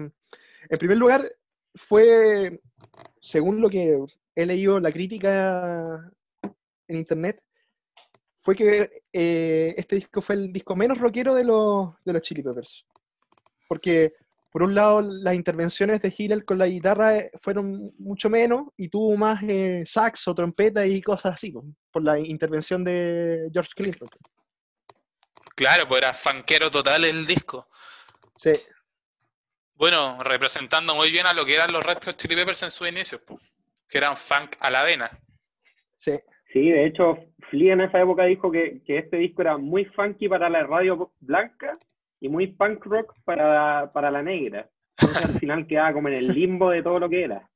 En 0.69 0.77
primer 0.77 0.97
lugar, 0.97 1.21
fue, 1.75 2.59
según 3.19 3.61
lo 3.61 3.69
que 3.69 3.97
he 4.35 4.45
leído, 4.45 4.79
la 4.79 4.91
crítica 4.91 6.11
en 6.87 6.97
internet, 6.97 7.41
fue 8.35 8.55
que 8.55 9.03
eh, 9.11 9.73
este 9.77 9.97
disco 9.97 10.21
fue 10.21 10.35
el 10.35 10.53
disco 10.53 10.75
menos 10.75 10.97
rockero 10.97 11.35
de 11.35 11.43
los, 11.43 11.89
de 12.05 12.13
los 12.13 12.21
Chili 12.21 12.41
Peppers. 12.41 12.85
Porque, 13.67 14.13
por 14.49 14.63
un 14.63 14.73
lado, 14.73 15.01
las 15.01 15.35
intervenciones 15.35 16.01
de 16.01 16.13
Hillel 16.15 16.45
con 16.45 16.57
la 16.57 16.67
guitarra 16.67 17.17
eh, 17.17 17.31
fueron 17.41 17.93
mucho 17.97 18.29
menos 18.29 18.67
y 18.77 18.87
tuvo 18.87 19.17
más 19.17 19.43
eh, 19.43 19.83
saxo, 19.85 20.33
trompeta 20.33 20.85
y 20.85 21.01
cosas 21.01 21.33
así, 21.33 21.51
po, 21.51 21.65
por 21.91 22.03
la 22.03 22.17
intervención 22.19 22.83
de 22.83 23.49
George 23.51 23.71
Clinton. 23.75 24.07
claro, 25.55 25.87
pues 25.87 25.97
era 26.01 26.13
funkero 26.13 26.71
total 26.71 27.03
el 27.03 27.27
disco. 27.27 27.67
Sí, 28.35 28.53
Bueno, 29.77 30.17
representando 30.23 30.95
muy 30.95 31.11
bien 31.11 31.27
a 31.27 31.33
lo 31.33 31.45
que 31.45 31.55
eran 31.55 31.71
los 31.71 31.85
Red 31.85 31.99
Hot 32.03 32.17
Chili 32.17 32.35
Peppers 32.35 32.63
en 32.63 32.71
sus 32.71 32.87
inicios, 32.87 33.21
que 33.87 33.97
eran 33.97 34.17
funk 34.17 34.55
a 34.59 34.69
la 34.69 34.83
vena. 34.83 35.09
sí. 35.99 36.19
Sí, 36.53 36.69
de 36.71 36.85
hecho, 36.85 37.17
Flea 37.49 37.73
en 37.73 37.81
esa 37.81 38.01
época 38.01 38.23
dijo 38.23 38.49
que, 38.49 38.81
que 38.85 38.99
este 38.99 39.17
disco 39.17 39.41
era 39.41 39.57
muy 39.57 39.83
funky 39.85 40.29
para 40.29 40.49
la 40.49 40.63
radio 40.63 41.11
blanca 41.19 41.73
y 42.21 42.29
muy 42.29 42.47
punk 42.47 42.85
rock 42.85 43.13
para, 43.25 43.91
para 43.91 44.09
la 44.09 44.23
negra. 44.23 44.69
Entonces 44.97 45.25
al 45.25 45.39
final 45.39 45.67
quedaba 45.67 45.93
como 45.93 46.07
en 46.07 46.15
el 46.15 46.27
limbo 46.29 46.69
de 46.71 46.81
todo 46.81 46.99
lo 46.99 47.09
que 47.09 47.25
era. 47.25 47.47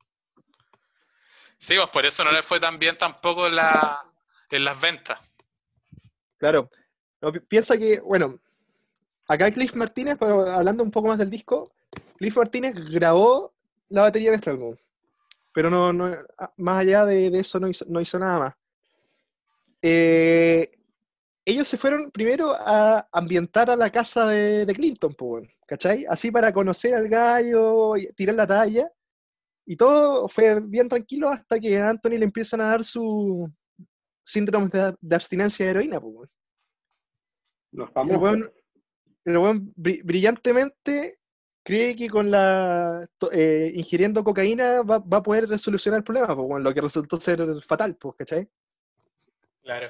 Sí, 1.57 1.75
pues 1.77 1.89
por 1.89 2.05
eso 2.05 2.23
no 2.23 2.31
le 2.31 2.43
fue 2.43 2.59
tan 2.59 2.77
bien 2.77 2.97
tampoco 2.97 3.47
en, 3.47 3.55
la, 3.55 4.05
en 4.51 4.63
las 4.63 4.79
ventas. 4.79 5.19
Claro. 6.37 6.69
No, 7.21 7.31
piensa 7.31 7.77
que, 7.77 8.01
bueno, 8.01 8.39
acá 9.27 9.51
Cliff 9.51 9.73
Martínez, 9.73 10.17
pero 10.19 10.41
hablando 10.47 10.83
un 10.83 10.91
poco 10.91 11.07
más 11.07 11.17
del 11.17 11.29
disco, 11.29 11.71
Cliff 12.21 12.37
Martínez 12.37 12.75
grabó 12.75 13.51
la 13.89 14.01
batería 14.01 14.29
de 14.29 14.35
este 14.35 14.51
álbum. 14.51 14.75
Pero 15.51 15.71
no, 15.71 15.91
no 15.91 16.15
ah, 16.37 16.53
más 16.57 16.77
allá 16.77 17.03
de, 17.03 17.31
de 17.31 17.39
eso 17.39 17.59
no 17.59 17.67
hizo, 17.67 17.83
no 17.89 17.99
hizo 17.99 18.19
nada 18.19 18.37
más. 18.37 18.53
Eh, 19.81 20.71
ellos 21.43 21.67
se 21.67 21.79
fueron 21.79 22.11
primero 22.11 22.53
a 22.53 23.07
ambientar 23.11 23.71
a 23.71 23.75
la 23.75 23.89
casa 23.89 24.27
de, 24.27 24.67
de 24.67 24.73
Clinton, 24.75 25.15
¿cachai? 25.65 26.05
Así 26.07 26.29
para 26.29 26.53
conocer 26.53 26.93
al 26.93 27.09
gallo, 27.09 27.97
y 27.97 28.05
tirar 28.13 28.35
la 28.35 28.45
talla. 28.45 28.91
Y 29.65 29.75
todo 29.75 30.29
fue 30.29 30.59
bien 30.59 30.87
tranquilo 30.87 31.29
hasta 31.29 31.59
que 31.59 31.75
a 31.79 31.89
Anthony 31.89 32.19
le 32.19 32.25
empiezan 32.25 32.61
a 32.61 32.67
dar 32.67 32.83
su 32.83 33.51
síndrome 34.23 34.67
de, 34.67 34.95
de 35.01 35.15
abstinencia 35.15 35.65
de 35.65 35.71
heroína, 35.71 35.97
weón. 35.97 36.29
Los 37.71 37.87
El 37.87 37.93
famosos. 37.93 38.51
el 39.25 39.37
weón 39.39 39.73
bri- 39.73 40.03
brillantemente 40.03 41.17
cree 41.63 41.95
que 41.95 42.09
con 42.09 42.31
la 42.31 43.07
eh, 43.31 43.71
ingiriendo 43.75 44.23
cocaína 44.23 44.81
va, 44.81 44.99
va 44.99 45.17
a 45.17 45.23
poder 45.23 45.57
solucionar 45.59 45.99
el 45.99 46.03
problema, 46.03 46.35
pues, 46.35 46.63
lo 46.63 46.73
que 46.73 46.81
resultó 46.81 47.17
ser 47.17 47.39
fatal, 47.61 47.95
pues, 47.95 48.15
¿cachai? 48.17 48.47
Claro. 49.63 49.89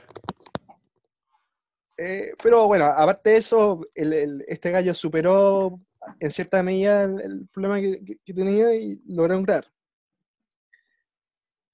Eh, 1.98 2.34
pero 2.42 2.68
bueno, 2.68 2.86
aparte 2.86 3.30
de 3.32 3.38
eso, 3.38 3.88
el- 3.94 4.14
el- 4.14 4.46
este 4.48 4.72
gallo 4.72 4.94
superó 4.94 5.80
en 6.20 6.32
cierta 6.32 6.64
medida 6.64 7.04
el, 7.04 7.22
el 7.22 7.48
problema 7.50 7.80
que, 7.80 8.04
que- 8.04 8.18
que 8.26 8.34
tenía 8.34 8.74
y 8.76 9.00
logró 9.08 9.36
lograr. 9.36 9.66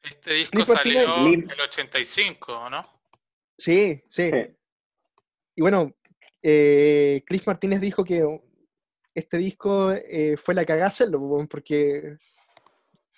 Este 0.03 0.33
disco 0.33 0.63
salió 0.65 1.27
en 1.27 1.49
el 1.49 1.61
85, 1.61 2.69
¿no? 2.69 2.81
Sí, 3.57 4.01
sí. 4.09 4.29
Sí. 4.31 4.55
Y 5.55 5.61
bueno, 5.61 5.93
eh, 6.41 7.23
Cliff 7.25 7.47
Martínez 7.47 7.81
dijo 7.81 8.03
que 8.05 8.23
este 9.17 9.37
disco 9.37 9.91
eh, 9.93 10.37
fue 10.37 10.53
la 10.53 10.63
cagada 10.65 10.87
hacerlo, 10.87 11.19
porque 11.49 12.17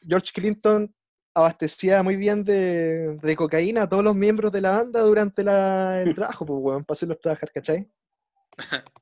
George 0.02 0.32
Clinton 0.34 0.94
abastecía 1.34 2.02
muy 2.04 2.16
bien 2.16 2.44
de, 2.44 3.18
de 3.22 3.36
cocaína 3.36 3.84
a 3.84 3.90
todos 3.90 4.04
los 4.04 4.16
miembros 4.16 4.52
de 4.52 4.62
la 4.62 4.72
banda 4.72 5.02
durante 5.02 5.44
la- 5.44 6.02
el 6.02 6.14
trabajo, 6.16 6.46
pues, 6.46 6.60
weón, 6.62 6.86
para 6.86 6.96
hacerlos 6.96 7.20
trabajar, 7.20 7.52
¿cachai? 7.52 7.88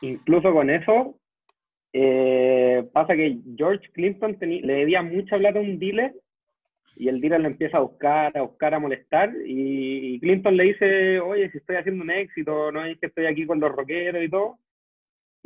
Incluso 0.00 0.52
con 0.52 0.70
eso, 0.70 1.18
eh, 1.92 2.88
pasa 2.92 3.14
que 3.14 3.38
George 3.56 3.90
Clinton 3.92 4.36
le 4.40 4.72
debía 4.72 5.02
mucha 5.02 5.36
plata 5.36 5.58
a 5.58 5.62
un 5.62 5.78
dealer 5.78 6.14
y 6.96 7.08
el 7.08 7.20
dealer 7.20 7.40
lo 7.40 7.48
empieza 7.48 7.78
a 7.78 7.80
buscar, 7.80 8.36
a 8.36 8.42
buscar, 8.42 8.74
a 8.74 8.78
molestar 8.78 9.32
y, 9.46 10.14
y 10.14 10.20
Clinton 10.20 10.56
le 10.56 10.64
dice, 10.64 11.20
oye, 11.20 11.50
si 11.50 11.58
estoy 11.58 11.76
haciendo 11.76 12.02
un 12.02 12.10
éxito, 12.10 12.72
no 12.72 12.84
es 12.84 12.98
que 12.98 13.06
estoy 13.06 13.26
aquí 13.26 13.46
con 13.46 13.60
los 13.60 13.70
rockeros 13.72 14.22
y 14.22 14.28
todo. 14.30 14.58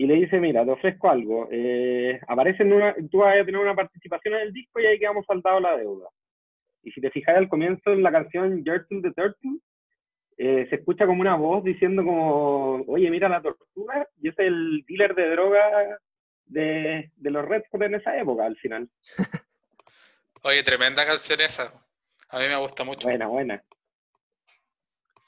Y 0.02 0.06
le 0.08 0.14
dice, 0.14 0.40
mira, 0.40 0.64
te 0.64 0.72
ofrezco 0.72 1.08
algo, 1.08 1.48
eh, 1.52 2.18
aparece 2.26 2.64
en 2.64 2.72
una, 2.72 2.92
tú 3.08 3.18
vas 3.18 3.40
a 3.40 3.44
tener 3.44 3.60
una 3.60 3.76
participación 3.76 4.34
en 4.34 4.40
el 4.40 4.52
disco 4.52 4.80
y 4.80 4.86
ahí 4.86 4.98
quedamos 4.98 5.24
saldados 5.24 5.62
la 5.62 5.76
deuda. 5.76 6.08
Y 6.82 6.90
si 6.90 7.00
te 7.00 7.12
fijas 7.12 7.36
al 7.36 7.48
comienzo 7.48 7.92
en 7.92 8.02
la 8.02 8.10
canción 8.10 8.64
Turtle 8.64 9.00
the 9.00 9.12
Turtle, 9.12 9.60
eh, 10.38 10.66
se 10.68 10.74
escucha 10.74 11.06
como 11.06 11.20
una 11.20 11.36
voz 11.36 11.62
diciendo 11.62 12.02
como, 12.04 12.82
oye, 12.88 13.08
mira 13.12 13.28
la 13.28 13.40
tortuga, 13.40 14.04
y 14.20 14.30
es 14.30 14.34
el 14.40 14.84
dealer 14.88 15.14
de 15.14 15.30
droga 15.30 16.00
de, 16.46 17.12
de 17.14 17.30
los 17.30 17.46
Red 17.46 17.62
Hot 17.70 17.82
en 17.82 17.94
esa 17.94 18.18
época, 18.18 18.46
al 18.46 18.56
final. 18.56 18.88
Oye, 20.42 20.64
tremenda 20.64 21.06
canción 21.06 21.40
esa. 21.40 21.72
A 22.28 22.40
mí 22.40 22.48
me 22.48 22.56
gusta 22.56 22.82
mucho. 22.82 23.06
Buena, 23.06 23.28
buena. 23.28 23.62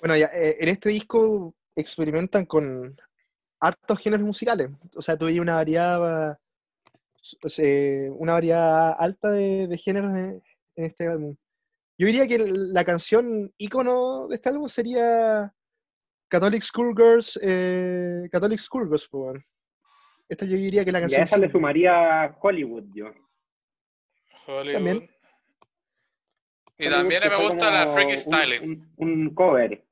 Bueno, 0.01 0.17
ya, 0.17 0.27
eh, 0.35 0.57
en 0.59 0.69
este 0.69 0.89
disco 0.89 1.55
experimentan 1.77 2.45
con 2.45 2.97
hartos 3.61 3.99
géneros 3.99 4.27
musicales. 4.27 4.69
O 4.97 5.03
sea, 5.03 5.17
tuve 5.17 5.41
una 5.41 5.55
variedad, 5.57 6.39
eh, 7.59 8.11
una 8.17 8.33
variedad 8.35 8.95
alta 8.99 9.31
de, 9.31 9.67
de 9.67 9.79
géneros 9.79 10.11
en, 10.13 10.43
en 10.77 10.85
este 10.85 11.07
álbum. 11.07 11.37
Yo 11.97 12.07
diría 12.07 12.27
que 12.27 12.39
la 12.39 12.85
canción 12.85 13.53
ícono 13.57 14.27
de 14.29 14.35
este 14.37 14.49
álbum 14.49 14.69
sería 14.69 15.55
Catholic 16.29 16.63
Schoolgirls, 16.63 17.39
eh, 17.43 18.29
Catholic 18.33 18.59
Schoolgirls, 18.59 19.09
po, 19.09 19.19
weón. 19.27 19.45
Esta 20.29 20.45
yo 20.47 20.57
diría 20.57 20.85
que 20.85 20.91
la 20.91 20.99
Y 20.99 21.03
a 21.03 21.03
canción. 21.03 21.23
esa 21.23 21.39
le 21.39 21.51
sumaría 21.53 22.37
Hollywood, 22.41 22.85
yo. 22.95 23.07
Hollywood. 24.47 24.73
También. 24.75 25.11
Y 26.79 26.87
Hollywood 26.87 26.99
también 26.99 27.23
me 27.29 27.43
gusta 27.45 27.71
la 27.71 27.93
Freaky. 27.93 28.65
Un, 28.65 28.93
un 28.97 29.35
cover. 29.35 29.85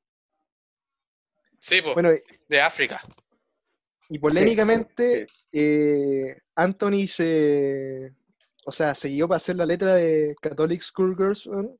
Sí, 1.60 1.80
pues, 1.80 1.94
Bueno, 1.94 2.10
de 2.48 2.60
África. 2.60 3.00
Y 4.12 4.18
polémicamente, 4.18 5.26
eh, 5.52 6.36
Anthony 6.54 7.06
se. 7.06 8.12
O 8.64 8.70
sea, 8.72 8.94
se 8.94 9.08
guió 9.08 9.26
para 9.26 9.38
hacer 9.38 9.56
la 9.56 9.66
letra 9.66 9.94
de 9.94 10.36
Catholic 10.40 10.80
Schoolgirls 10.82 11.46
weón, 11.46 11.76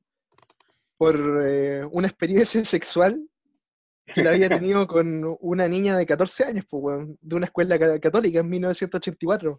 por 0.97 1.15
eh, 1.45 1.85
una 1.91 2.07
experiencia 2.07 2.63
sexual 2.65 3.25
que 4.13 4.23
la 4.23 4.31
había 4.31 4.49
tenido 4.49 4.85
con 4.87 5.37
una 5.39 5.67
niña 5.67 5.95
de 5.95 6.05
14 6.05 6.43
años, 6.45 6.65
pues, 6.69 7.05
de 7.21 7.35
una 7.35 7.45
escuela 7.45 7.77
ca- 7.79 7.99
católica 7.99 8.39
en 8.39 8.49
1984. 8.49 9.55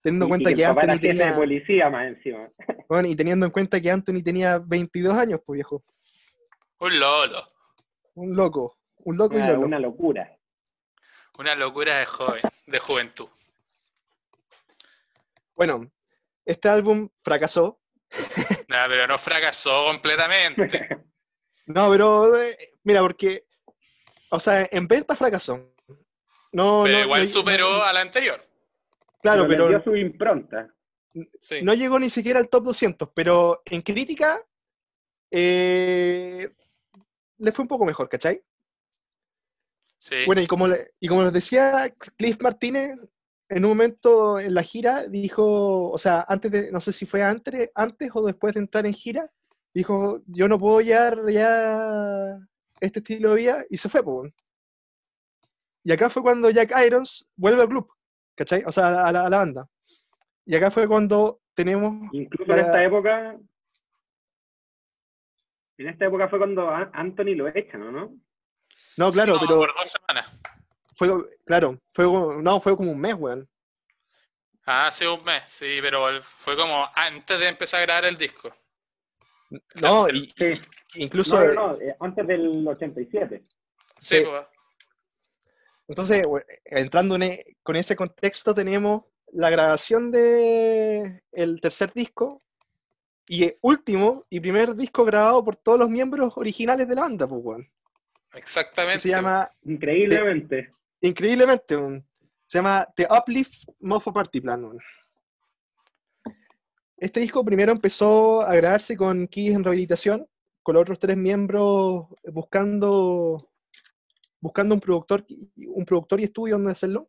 Teniendo 0.00 0.26
en 0.26 0.28
Y- 0.28 0.30
cuenta 0.30 0.50
y 0.50 0.54
que, 0.54 0.64
Anthony 0.66 1.00
tenía. 1.00 1.34
policía 1.36 1.90
más 1.90 2.08
encima. 2.08 2.48
weón, 2.88 3.06
y 3.06 3.16
teniendo 3.16 3.46
en 3.46 3.52
cuenta 3.52 3.80
que 3.80 3.90
Anthony 3.90 4.22
tenía 4.22 4.58
22 4.58 5.14
años, 5.14 5.40
pues 5.46 5.56
viejo. 5.58 5.82
Un 6.80 6.98
lolo. 7.00 7.42
Un 8.14 8.34
loco. 8.36 8.76
Un 9.04 9.16
loco 9.16 9.36
y 9.36 9.40
lolo. 9.40 9.60
una 9.60 9.78
locura. 9.78 10.36
Una 11.38 11.54
locura 11.54 11.98
de 11.98 12.06
joven, 12.06 12.42
de 12.66 12.78
juventud. 12.78 13.28
Bueno, 15.54 15.90
este 16.44 16.68
álbum 16.68 17.08
fracasó. 17.22 17.80
Nada, 18.68 18.86
pero 18.88 19.06
no 19.06 19.18
fracasó 19.18 19.86
completamente. 19.86 20.88
No, 21.70 21.90
pero 21.90 22.34
eh, 22.42 22.56
mira, 22.84 23.02
porque, 23.02 23.44
o 24.30 24.40
sea, 24.40 24.66
en 24.72 24.88
venta 24.88 25.14
fracasó. 25.14 25.74
No, 26.50 26.80
Pero 26.82 26.96
no, 27.00 27.04
igual 27.04 27.20
no- 27.24 27.28
superó 27.28 27.70
no- 27.76 27.82
a 27.82 27.92
la 27.92 28.00
anterior. 28.00 28.42
claro, 29.20 29.44
dio 29.46 29.50
pero 29.68 29.82
su 29.84 29.94
impronta. 29.94 30.74
Sí. 31.42 31.60
no 31.60 31.74
llegó 31.74 31.98
ni 31.98 32.08
siquiera 32.08 32.40
al 32.40 32.48
top 32.48 32.64
200, 32.64 33.10
pero 33.14 33.60
en 33.66 33.82
crítica 33.82 34.40
eh, 35.30 36.48
le 37.36 37.52
fue 37.52 37.64
un 37.64 37.68
poco 37.68 37.84
mejor, 37.84 38.08
¿cachai? 38.08 38.42
Sí. 39.98 40.24
Bueno, 40.26 40.40
y 40.42 40.46
como, 40.46 40.66
le- 40.68 40.92
y 41.00 41.08
como 41.08 41.22
les 41.24 41.32
decía, 41.32 41.92
Cliff 42.16 42.40
Martínez 42.40 42.96
en 43.50 43.64
un 43.64 43.70
momento 43.70 44.38
en 44.38 44.52
la 44.54 44.62
gira 44.62 45.06
dijo, 45.06 45.90
o 45.90 45.96
sea, 45.98 46.24
antes 46.28 46.50
de, 46.50 46.70
no 46.70 46.80
sé 46.80 46.92
si 46.92 47.06
fue 47.06 47.22
antes, 47.22 47.70
antes 47.74 48.10
o 48.14 48.22
después 48.26 48.54
de 48.54 48.60
entrar 48.60 48.84
en 48.86 48.92
gira, 48.92 49.30
dijo, 49.72 50.20
yo 50.26 50.48
no 50.48 50.58
puedo 50.58 50.80
llevar 50.80 51.18
ya 51.30 52.38
este 52.80 52.98
estilo 53.00 53.30
de 53.30 53.36
vida, 53.36 53.64
y 53.70 53.76
se 53.76 53.88
fue, 53.88 54.02
pues. 54.02 54.32
Y 55.82 55.92
acá 55.92 56.10
fue 56.10 56.22
cuando 56.22 56.50
Jack 56.50 56.72
Irons 56.86 57.26
vuelve 57.36 57.62
al 57.62 57.68
club, 57.68 57.90
¿cachai? 58.36 58.62
O 58.66 58.72
sea, 58.72 59.04
a 59.04 59.10
la, 59.12 59.24
a 59.24 59.30
la 59.30 59.38
banda. 59.38 59.66
Y 60.44 60.54
acá 60.54 60.70
fue 60.70 60.86
cuando 60.86 61.40
tenemos, 61.54 62.08
Incluso 62.12 62.52
en 62.52 62.58
esta 62.58 62.84
época. 62.84 63.38
En 65.78 65.88
esta 65.88 66.06
época 66.06 66.28
fue 66.28 66.38
cuando 66.38 66.68
Anthony 66.70 67.34
lo 67.36 67.48
echan, 67.48 67.82
¿o 67.82 67.92
no? 67.92 68.16
No, 68.98 69.10
claro, 69.12 69.34
Sí, 69.34 69.40
pero 69.46 69.58
Por 69.60 69.74
dos 69.74 69.90
semanas. 69.90 70.26
fue, 70.94 71.08
claro, 71.44 71.78
fue, 71.92 72.04
como- 72.04 72.32
no, 72.34 72.60
fue 72.60 72.76
como 72.76 72.92
un 72.92 73.00
mes, 73.00 73.14
weón. 73.14 73.48
Ah, 74.66 74.90
sí, 74.90 75.06
un 75.06 75.24
mes. 75.24 75.42
Sí, 75.46 75.78
pero 75.80 76.22
fue 76.22 76.56
como 76.56 76.86
antes 76.94 77.38
de 77.38 77.48
empezar 77.48 77.80
a 77.80 77.82
grabar 77.84 78.04
el 78.04 78.18
disco. 78.18 78.54
No, 79.76 80.04
Hacer- 80.04 80.14
y, 80.16 80.34
Sí. 80.36 80.60
incluso... 80.96 81.38
No, 81.42 81.52
no, 81.54 81.66
no, 81.72 81.80
eh, 81.80 81.96
antes 82.00 82.26
del 82.26 82.66
87. 82.68 83.42
Sí, 83.98 84.18
Sí. 84.18 84.24
pues. 84.26 84.44
Entonces, 85.88 86.22
entrando 86.66 87.14
en 87.16 87.22
e- 87.22 87.56
con 87.62 87.76
ese 87.76 87.96
contexto, 87.96 88.54
tenemos 88.54 89.04
la 89.32 89.48
grabación 89.48 90.10
de 90.10 91.22
el 91.32 91.60
tercer 91.62 91.92
disco 91.94 92.42
y 93.26 93.44
el 93.44 93.58
último 93.62 94.26
y 94.28 94.40
primer 94.40 94.74
disco 94.74 95.04
grabado 95.06 95.42
por 95.42 95.56
todos 95.56 95.78
los 95.78 95.88
miembros 95.88 96.34
originales 96.36 96.86
de 96.86 96.94
la 96.94 97.02
banda, 97.02 97.26
pues, 97.26 97.40
weón. 97.42 97.70
Exactamente. 98.34 99.00
se 99.00 99.08
llama, 99.08 99.50
Increíblemente. 99.62 100.72
increíblemente, 101.00 101.76
weón, 101.76 102.06
se 102.44 102.58
llama 102.58 102.86
The 102.94 103.06
Uplift 103.10 103.68
Mofo 103.80 104.12
Party 104.12 104.40
Plan, 104.40 104.64
weón. 104.64 104.78
Este 106.96 107.20
disco 107.20 107.44
primero 107.44 107.70
empezó 107.70 108.42
a 108.42 108.56
grabarse 108.56 108.96
con 108.96 109.28
Kiss 109.28 109.54
en 109.54 109.62
rehabilitación, 109.62 110.26
con 110.62 110.74
los 110.74 110.82
otros 110.82 110.98
tres 110.98 111.16
miembros 111.16 112.06
buscando, 112.24 113.52
buscando 114.40 114.74
un 114.74 114.80
productor, 114.80 115.24
un 115.56 115.84
productor 115.84 116.20
y 116.20 116.24
estudio 116.24 116.56
donde 116.56 116.72
hacerlo. 116.72 117.08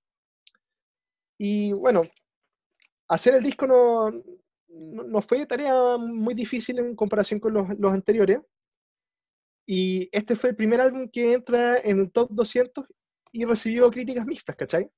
Y 1.40 1.74
bueno, 1.74 2.04
hacer 3.08 3.34
el 3.34 3.44
disco 3.44 3.66
no, 3.66 4.12
no, 4.68 5.22
fue 5.22 5.46
tarea 5.46 5.98
muy 5.98 6.36
difícil 6.36 6.78
en 6.80 6.96
comparación 6.96 7.40
con 7.40 7.54
los, 7.54 7.68
los, 7.80 7.92
anteriores. 7.92 8.40
Y 9.72 10.10
este 10.12 10.36
fue 10.36 10.50
el 10.50 10.56
primer 10.56 10.82
álbum 10.82 11.08
que 11.08 11.32
entra 11.32 11.78
en 11.78 12.00
el 12.00 12.12
top 12.12 12.30
200 12.32 12.88
y 13.32 13.46
recibió 13.46 13.92
críticas 13.92 14.26
mixtas, 14.26 14.56
¿cachai? 14.56 14.90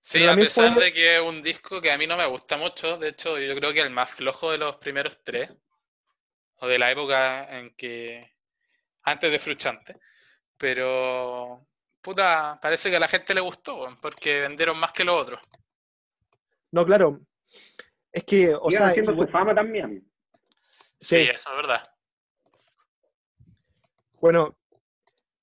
Sí, 0.00 0.24
a 0.24 0.36
pesar 0.36 0.72
de 0.76 0.92
que 0.92 1.16
es 1.16 1.22
un 1.22 1.42
disco 1.42 1.80
que 1.80 1.90
a 1.90 1.98
mí 1.98 2.06
no 2.06 2.16
me 2.16 2.24
gusta 2.26 2.56
mucho, 2.56 2.98
de 2.98 3.08
hecho 3.08 3.36
yo 3.40 3.56
creo 3.56 3.72
que 3.72 3.80
el 3.80 3.90
más 3.90 4.12
flojo 4.12 4.52
de 4.52 4.58
los 4.58 4.76
primeros 4.76 5.24
tres, 5.24 5.50
o 6.60 6.68
de 6.68 6.78
la 6.78 6.92
época 6.92 7.58
en 7.58 7.74
que, 7.74 8.32
antes 9.02 9.32
de 9.32 9.40
Fruchante, 9.40 9.96
pero 10.56 11.66
puta, 12.00 12.60
parece 12.62 12.90
que 12.90 12.96
a 12.96 13.00
la 13.00 13.08
gente 13.08 13.34
le 13.34 13.40
gustó, 13.40 13.88
porque 14.00 14.42
vendieron 14.42 14.78
más 14.78 14.92
que 14.92 15.02
los 15.02 15.20
otros. 15.20 15.40
No, 16.70 16.86
claro, 16.86 17.22
es 18.12 18.22
que, 18.22 18.54
o 18.54 18.70
sea... 18.70 18.90
haciendo 18.90 19.16
su 19.16 19.26
fama 19.26 19.52
también. 19.52 20.08
Sí. 21.00 21.22
eso 21.22 21.50
es 21.50 21.56
verdad. 21.56 21.91
Bueno, 24.22 24.56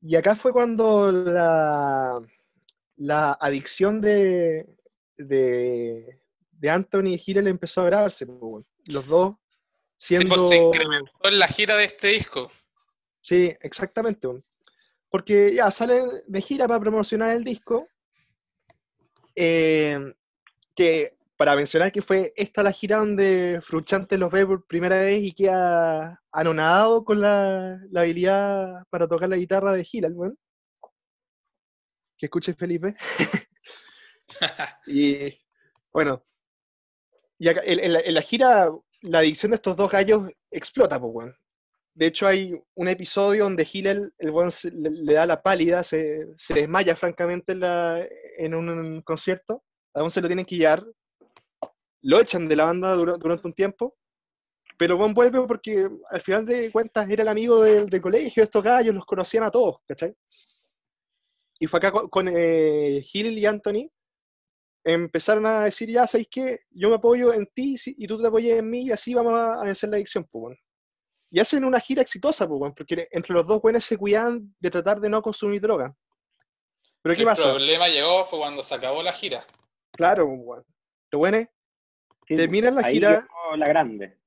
y 0.02 0.16
acá 0.16 0.36
fue 0.36 0.54
cuando 0.54 1.12
la 1.12 2.16
la 2.96 3.34
adicción 3.34 4.00
de, 4.00 4.66
de, 5.18 6.22
de 6.52 6.70
Anthony 6.70 7.08
y 7.08 7.22
Hillel 7.26 7.48
empezó 7.48 7.82
a 7.82 7.86
grabarse. 7.86 8.26
Los 8.86 9.06
dos 9.06 9.36
siendo... 9.98 10.36
Sí, 10.36 10.40
pues 10.40 10.50
se 10.50 10.56
incrementó 10.56 11.12
en 11.24 11.40
la 11.40 11.48
gira 11.48 11.76
de 11.76 11.86
este 11.86 12.08
disco. 12.08 12.50
Sí, 13.20 13.54
exactamente. 13.60 14.30
Porque 15.10 15.54
ya 15.54 15.72
salen 15.72 16.10
de 16.26 16.42
gira 16.42 16.66
para 16.66 16.80
promocionar 16.80 17.36
el 17.36 17.44
disco. 17.44 17.88
Eh, 19.36 20.14
que 20.74 21.18
para 21.40 21.56
mencionar 21.56 21.94
que 21.94 22.02
fue 22.02 22.34
esta 22.36 22.64
la 22.64 22.74
gira 22.74 22.98
donde 22.98 23.60
Fruchante 23.62 24.18
los 24.18 24.30
ve 24.30 24.46
por 24.46 24.68
primera 24.68 25.02
vez 25.02 25.24
y 25.24 25.32
queda 25.32 26.22
anonadado 26.34 27.06
con 27.06 27.22
la, 27.22 27.80
la 27.92 28.02
habilidad 28.02 28.84
para 28.90 29.08
tocar 29.08 29.30
la 29.30 29.38
guitarra 29.38 29.72
de 29.72 29.88
Hillel, 29.90 30.14
bueno 30.14 30.36
que 32.20 32.26
escuches 32.26 32.56
Felipe. 32.56 32.96
y 34.86 35.40
bueno, 35.92 36.24
y 37.40 37.48
en, 37.48 38.14
la, 38.14 38.22
gira 38.22 38.70
la 39.02 39.20
adicción 39.20 39.52
de 39.52 39.56
estos 39.56 39.78
dos 39.78 39.90
gallos 39.90 40.30
explota, 40.52 41.00
pues, 41.00 41.14
bueno. 41.14 41.34
De 41.96 42.08
hecho, 42.08 42.28
hay 42.28 42.54
un 42.76 42.88
episodio 42.88 43.46
donde 43.46 43.68
Hillel, 43.72 44.14
el 44.18 44.32
buen 44.32 44.50
le, 44.74 45.14
da 45.14 45.26
la 45.26 45.42
pálida, 45.42 45.84
se, 45.84 46.28
desmaya 46.50 46.96
francamente 46.96 47.54
en, 48.38 48.54
un, 48.54 49.02
concierto. 49.02 49.64
Aún 49.94 50.12
se 50.12 50.22
lo 50.22 50.28
tienen 50.28 50.46
que 50.46 50.58
llevar. 50.58 50.86
Lo 52.02 52.20
echan 52.20 52.48
de 52.48 52.56
la 52.56 52.66
banda 52.66 52.94
durante 52.96 53.48
un 53.48 53.54
tiempo. 53.54 53.96
Pero 54.78 54.98
buen 54.98 55.14
vuelve 55.14 55.46
porque 55.46 55.90
al 56.10 56.22
final 56.22 56.46
de 56.46 56.72
cuentas 56.72 57.10
era 57.10 57.24
el 57.24 57.28
amigo 57.28 57.62
del, 57.62 57.90
del 57.90 58.02
colegio, 58.02 58.42
estos 58.42 58.64
gallos 58.64 58.96
los 58.96 59.06
conocían 59.06 59.44
a 59.44 59.52
todos, 59.52 59.80
¿cachai? 59.86 60.16
Y 61.60 61.68
fue 61.68 61.80
acá 61.80 61.92
con, 61.92 62.30
eh, 62.34 63.02
Gil 63.04 63.38
y 63.38 63.46
Anthony, 63.46 63.92
empezaron 64.86 65.46
a 65.46 65.66
decir, 65.66 65.90
ya, 65.90 66.08
¿sabéis 66.08 66.30
qué? 66.32 66.60
Yo 66.70 66.88
me 66.88 66.96
apoyo 66.96 67.34
en 67.34 67.46
ti 67.48 67.76
y 67.86 68.08
tú 68.08 68.22
te 68.22 68.28
apoyas 68.28 68.58
en 68.58 68.70
mí 68.70 68.84
y 68.84 68.92
así 68.92 69.14
vamos 69.14 69.34
a, 69.34 69.64
vencer 69.64 69.90
la 69.90 69.98
adicción, 69.98 70.26
pues, 70.32 70.58
Y 71.30 71.42
hacen 71.42 71.66
una 71.66 71.82
gira 71.82 72.02
exitosa, 72.02 72.48
pues, 72.48 72.74
porque 72.74 73.10
entre 73.12 73.34
los 73.34 73.46
dos 73.46 73.62
buenos 73.62 73.84
se 73.84 73.98
cuidan 73.98 74.56
de 74.60 74.70
tratar 74.70 75.02
de 75.02 75.10
no 75.10 75.22
consumir 75.22 75.60
droga. 75.60 75.94
Pero 77.02 77.16
¿qué 77.16 77.26
pasa? 77.26 77.50
El 77.50 77.56
problema 77.56 77.90
llegó 77.90 78.26
fue 78.26 78.40
cuando 78.40 78.64
se 78.64 78.76
acabó 78.76 79.04
la 79.04 79.12
gira. 79.12 79.46
Claro, 79.92 80.26
bueno. 80.26 80.64
Lo 81.12 81.20
bueno 81.20 81.46
es, 82.30 82.38
terminan 82.38 82.76
la 82.76 82.84
gira... 82.84 83.28
La 83.58 83.68
grande. 83.68 84.18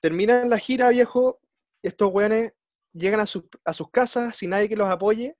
Terminan 0.00 0.50
la 0.50 0.58
gira, 0.58 0.90
viejo, 0.90 1.40
estos 1.82 2.10
weones 2.12 2.52
llegan 2.92 3.20
a, 3.20 3.26
a 3.64 3.72
sus 3.72 3.90
casas 3.90 4.36
sin 4.36 4.50
nadie 4.50 4.68
que 4.68 4.76
los 4.76 4.88
apoye 4.88 5.36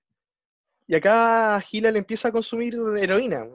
y 0.87 0.95
acá 0.95 1.61
le 1.71 1.89
empieza 1.89 2.29
a 2.29 2.31
consumir 2.31 2.75
heroína. 2.97 3.47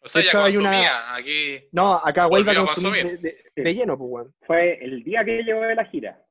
O 0.00 0.08
sea, 0.08 0.22
ya 0.22 0.32
consumía, 0.32 1.14
aquí... 1.14 1.68
No, 1.72 1.94
acá 1.94 2.26
vuelve 2.26 2.52
a 2.52 2.56
consumir 2.56 3.20
de, 3.20 3.74
lleno, 3.74 3.98
pues, 3.98 4.28
Fue 4.46 4.82
el 4.82 5.02
día 5.02 5.24
que 5.24 5.42
llegó 5.42 5.60
de 5.62 5.74
la 5.74 5.84
gira. 5.86 6.24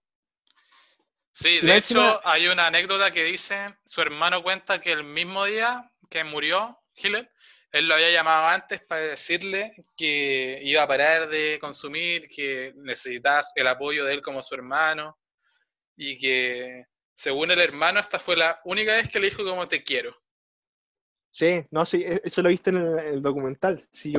Sí, 1.32 1.60
de 1.60 1.78
hecho, 1.78 2.26
hay 2.26 2.48
una 2.48 2.68
anécdota 2.68 3.12
que 3.12 3.24
dice, 3.24 3.76
su 3.86 4.02
hermano 4.02 4.42
cuenta 4.42 4.82
que 4.82 4.92
el 4.92 5.04
mismo 5.04 5.46
día 5.46 5.92
que 6.10 6.24
murió 6.24 6.80
Hiller, 6.96 7.30
él 7.78 7.88
lo 7.88 7.96
había 7.96 8.12
llamado 8.12 8.48
antes 8.48 8.84
para 8.84 9.02
decirle 9.02 9.74
que 9.98 10.60
iba 10.64 10.84
a 10.84 10.88
parar 10.88 11.30
de 11.30 11.58
consumir, 11.60 12.28
que 12.30 12.74
necesitaba 12.76 13.44
el 13.56 13.68
apoyo 13.68 14.06
de 14.06 14.14
él 14.14 14.22
como 14.22 14.42
su 14.44 14.56
hermano 14.56 15.18
y 15.96 16.18
que 16.18 16.86
según 17.18 17.50
el 17.50 17.60
hermano, 17.60 18.00
esta 18.00 18.20
fue 18.20 18.38
la 18.38 18.62
única 18.64 18.96
vez 18.96 19.10
que 19.10 19.20
le 19.20 19.26
dijo 19.26 19.44
como 19.44 19.68
te 19.68 19.84
quiero. 19.84 20.16
Sí, 21.32 21.66
no, 21.72 21.84
sí, 21.84 22.04
e, 22.04 22.22
eso 22.24 22.44
lo 22.44 22.50
viste 22.50 22.70
en 22.70 22.78
el, 22.78 23.22
documental. 23.24 23.82
Sí, 23.92 24.14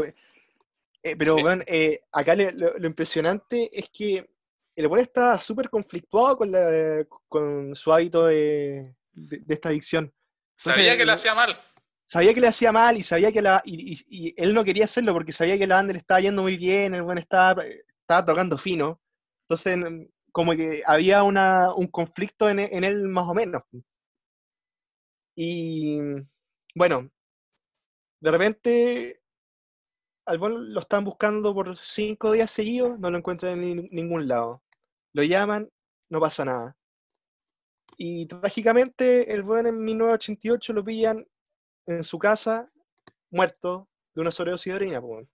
eh, 1.03 1.16
pero 1.16 1.37
bueno, 1.37 1.62
eh, 1.68 2.01
acá 2.11 2.35
lo, 2.35 2.85
impresionante 2.85 3.71
es 3.73 3.88
que 3.90 4.29
el 4.75 4.88
buen 4.88 5.03
está 5.03 5.38
súper 5.38 5.71
conflictuado 5.71 6.37
con, 6.38 6.53
con 7.29 7.75
su 7.77 7.92
hábito 7.92 8.27
de, 8.27 8.94
esta 9.49 9.68
adicción. 9.68 10.12
sabía 10.57 10.97
que 10.97 11.05
le 11.05 11.12
hacía 11.12 11.37
mal. 11.37 11.57
Sabía 12.09 12.33
que 12.33 12.40
le 12.40 12.49
hacía 12.49 12.73
mal 12.73 12.97
y 12.97 13.03
sabía 13.03 13.31
que 13.31 13.42
la. 13.42 13.61
Y, 13.66 14.35
él 14.42 14.55
no 14.55 14.64
quería 14.64 14.87
hacerlo 14.87 15.12
porque 15.12 15.33
sabía 15.33 15.59
que 15.59 15.66
la 15.66 15.75
banda 15.77 15.92
le 15.92 15.99
estaba 15.99 16.21
yendo 16.21 16.40
muy 16.40 16.57
bien, 16.57 16.94
el 16.94 17.03
buen 17.03 17.18
estaba, 17.18 17.62
estaba 17.64 18.25
tocando 18.25 18.57
fino. 18.57 18.99
Entonces, 19.42 20.09
como 20.33 20.53
que 20.53 20.83
había 20.87 21.23
una, 21.23 21.75
un 21.75 21.87
conflicto 21.88 22.49
en, 22.49 22.61
en, 22.61 22.85
él 22.85 23.09
más 23.09 23.29
o 23.29 23.35
menos. 23.35 23.62
Y 25.37 25.99
bueno, 26.75 27.11
de 28.21 28.31
repente 28.31 29.21
al 30.27 30.38
buen 30.38 30.73
lo 30.73 30.81
están 30.81 31.05
buscando 31.05 31.55
por 31.55 31.77
cinco 31.77 32.33
días 32.33 32.51
seguidos, 32.51 32.99
no 32.99 33.11
lo 33.11 33.18
encuentran 33.18 33.62
en 33.62 33.88
ningún 33.90 34.29
lado. 34.29 34.62
Lo 35.12 35.23
llaman, 35.23 35.71
no 36.11 36.21
pasa 36.21 36.44
nada. 36.44 36.77
Y 37.99 38.27
trágicamente 38.27 39.35
el 39.35 39.42
buen 39.42 39.66
en 39.66 39.85
1988 39.85 40.73
lo 40.73 40.85
pillan 40.85 41.27
en 41.88 42.05
su 42.05 42.18
casa, 42.18 42.70
muerto, 43.31 43.88
de 44.14 44.20
una 44.20 44.31
sobredosis 44.31 44.72
de 44.72 44.77
orina. 44.77 45.01
Pues 45.01 45.27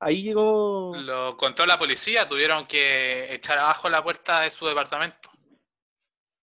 ahí 0.00 0.22
llegó... 0.22 0.96
Lo 0.96 1.36
contó 1.36 1.66
la 1.66 1.78
policía, 1.78 2.26
tuvieron 2.26 2.66
que 2.66 3.32
echar 3.32 3.58
abajo 3.58 3.88
la 3.88 4.02
puerta 4.02 4.40
de 4.40 4.50
su 4.50 4.66
departamento. 4.66 5.30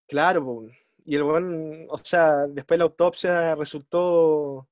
Claro, 0.08 0.68
y 1.04 1.16
el 1.16 1.24
buen, 1.24 1.88
o 1.90 1.98
sea, 1.98 2.46
después 2.48 2.78
la 2.78 2.84
autopsia 2.86 3.56
resultó 3.56 4.70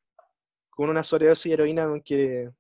con 0.69 0.89
una 0.89 1.03
sobredosis 1.03 1.49
de 1.49 1.53
heroína 1.53 1.87
que, 2.03 2.51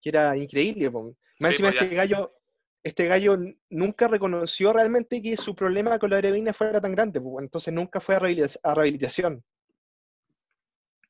que 0.00 0.08
era 0.08 0.36
increíble. 0.36 0.90
Más 0.90 1.52
encima 1.52 1.70
pues 1.70 1.82
este 1.82 1.94
gallo, 1.94 2.34
este 2.82 3.06
gallo 3.06 3.38
nunca 3.70 4.08
reconoció 4.08 4.72
realmente 4.72 5.22
que 5.22 5.36
su 5.36 5.54
problema 5.54 5.98
con 5.98 6.10
la 6.10 6.18
heroína 6.18 6.52
fuera 6.52 6.80
tan 6.80 6.92
grande, 6.92 7.20
entonces 7.40 7.72
nunca 7.72 8.00
fue 8.00 8.16
a 8.16 8.18
rehabilitación. 8.18 9.44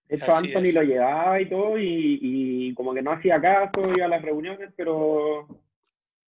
De 0.09 0.17
hecho, 0.17 0.35
Anthony 0.35 0.73
lo 0.73 0.83
llevaba 0.83 1.41
y 1.41 1.49
todo, 1.49 1.79
y, 1.79 2.75
como 2.75 2.93
que 2.93 3.03
no 3.03 3.13
hacía 3.13 3.41
caso, 3.41 3.89
iba 3.97 4.07
a 4.07 4.09
las 4.09 4.23
reuniones, 4.23 4.71
pero 4.77 5.47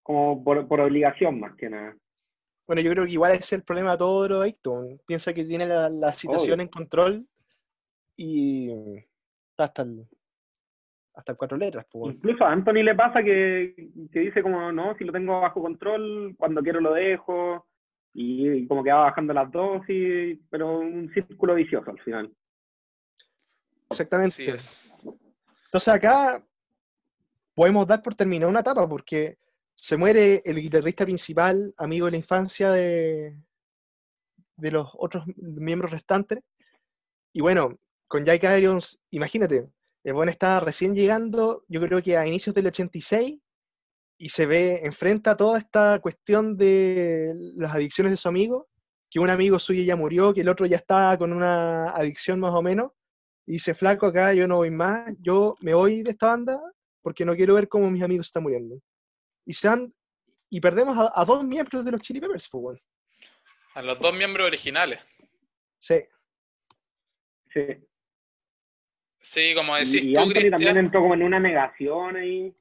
como 0.01 0.43
por, 0.43 0.79
obligación 0.79 1.39
más 1.39 1.55
que 1.55 1.69
nada. 1.69 1.95
Bueno, 2.67 2.81
yo 2.81 2.91
creo 2.91 3.05
que 3.05 3.11
igual 3.11 3.33
es 3.33 3.51
el 3.53 3.63
problema 3.63 3.91
de 3.91 3.97
todo 3.97 4.23
drogadicto. 4.23 4.87
Piensa 5.05 5.33
que 5.33 5.43
tiene 5.43 5.67
la, 5.67 6.13
situación 6.13 6.61
en 6.61 6.67
control 6.67 7.27
y 8.15 8.71
está 9.51 9.65
hasta 9.65 9.81
el, 9.83 10.07
hasta 11.13 11.35
cuatro 11.35 11.57
letras. 11.57 11.85
Incluso 11.93 12.45
a 12.45 12.51
Anthony 12.51 12.83
le 12.83 12.95
pasa 12.95 13.23
que, 13.23 13.89
que, 14.11 14.19
dice 14.19 14.41
como, 14.41 14.71
no, 14.71 14.95
si 14.97 15.03
lo 15.03 15.11
tengo 15.11 15.41
bajo 15.41 15.61
control, 15.61 16.35
cuando 16.37 16.61
quiero 16.61 16.79
lo 16.81 16.93
dejo, 16.93 17.67
y 18.13 18.65
como 18.67 18.83
que 18.83 18.91
va 18.91 19.03
bajando 19.03 19.33
las 19.33 19.51
dosis, 19.51 20.39
pero 20.49 20.79
un 20.79 21.11
círculo 21.13 21.55
vicioso 21.55 21.91
al 21.91 21.99
final. 21.99 22.31
Exactamente. 23.89 24.43
Entonces 24.45 25.87
acá 25.87 26.43
podemos 27.53 27.87
dar 27.87 28.01
por 28.01 28.15
terminada 28.15 28.49
una 28.49 28.59
etapa 28.61 28.87
porque 28.87 29.37
se 29.75 29.97
muere 29.97 30.41
el 30.45 30.61
guitarrista 30.61 31.05
principal, 31.05 31.73
amigo 31.77 32.05
de 32.05 32.11
la 32.11 32.17
infancia 32.17 32.71
de, 32.71 33.37
de 34.57 34.71
los 34.71 34.89
otros 34.93 35.25
miembros 35.35 35.91
restantes. 35.91 36.39
Y 37.33 37.41
bueno, 37.41 37.77
con 38.07 38.25
Jake 38.25 38.59
Irons, 38.59 39.01
imagínate, 39.11 39.67
el 40.03 40.13
buen 40.13 40.29
estaba 40.29 40.59
recién 40.59 40.95
llegando, 40.95 41.65
yo 41.67 41.81
creo 41.81 42.01
que 42.01 42.17
a 42.17 42.27
inicios 42.27 42.53
del 42.55 42.67
86, 42.67 43.39
y 44.17 44.29
se 44.29 44.45
ve, 44.45 44.81
enfrenta 44.83 45.35
toda 45.35 45.57
esta 45.57 45.99
cuestión 45.99 46.55
de 46.55 47.33
las 47.55 47.73
adicciones 47.73 48.13
de 48.13 48.17
su 48.17 48.27
amigo, 48.27 48.69
que 49.09 49.19
un 49.19 49.29
amigo 49.29 49.59
suyo 49.59 49.83
ya 49.83 49.95
murió, 49.95 50.33
que 50.33 50.41
el 50.41 50.49
otro 50.49 50.65
ya 50.65 50.77
está 50.77 51.17
con 51.17 51.33
una 51.33 51.89
adicción 51.89 52.39
más 52.39 52.53
o 52.53 52.61
menos, 52.61 52.91
y 53.45 53.53
dice, 53.53 53.73
flaco, 53.73 54.07
acá 54.07 54.33
yo 54.33 54.47
no 54.47 54.57
voy 54.57 54.71
más, 54.71 55.13
yo 55.19 55.55
me 55.61 55.73
voy 55.73 56.01
de 56.03 56.11
esta 56.11 56.27
banda 56.27 56.59
porque 57.01 57.23
no 57.25 57.35
quiero 57.35 57.53
ver 57.53 57.67
cómo 57.67 57.89
mis 57.91 58.01
amigos 58.03 58.27
están 58.27 58.43
muriendo. 58.43 58.81
Y 59.45 59.53
se 59.53 59.67
han, 59.67 59.93
y 60.49 60.59
perdemos 60.59 60.97
a, 60.97 61.21
a 61.21 61.23
dos 61.25 61.43
miembros 61.45 61.85
de 61.85 61.91
los 61.91 62.01
Chili 62.01 62.19
Peppers, 62.19 62.49
pues, 62.49 62.63
weón. 62.63 62.81
A 63.75 63.81
los 63.81 63.99
dos 63.99 64.13
miembros 64.15 64.47
originales. 64.47 64.99
Sí. 65.77 66.03
Sí. 67.53 67.61
Sí, 69.19 69.53
como 69.55 69.75
decís 69.75 70.03
y 70.03 70.13
tú, 70.13 70.21
Anthony 70.21 70.49
también 70.49 70.77
entró 70.77 71.01
como 71.01 71.13
en 71.13 71.23
una 71.23 71.39
negación 71.39 72.15
ahí. 72.15 72.55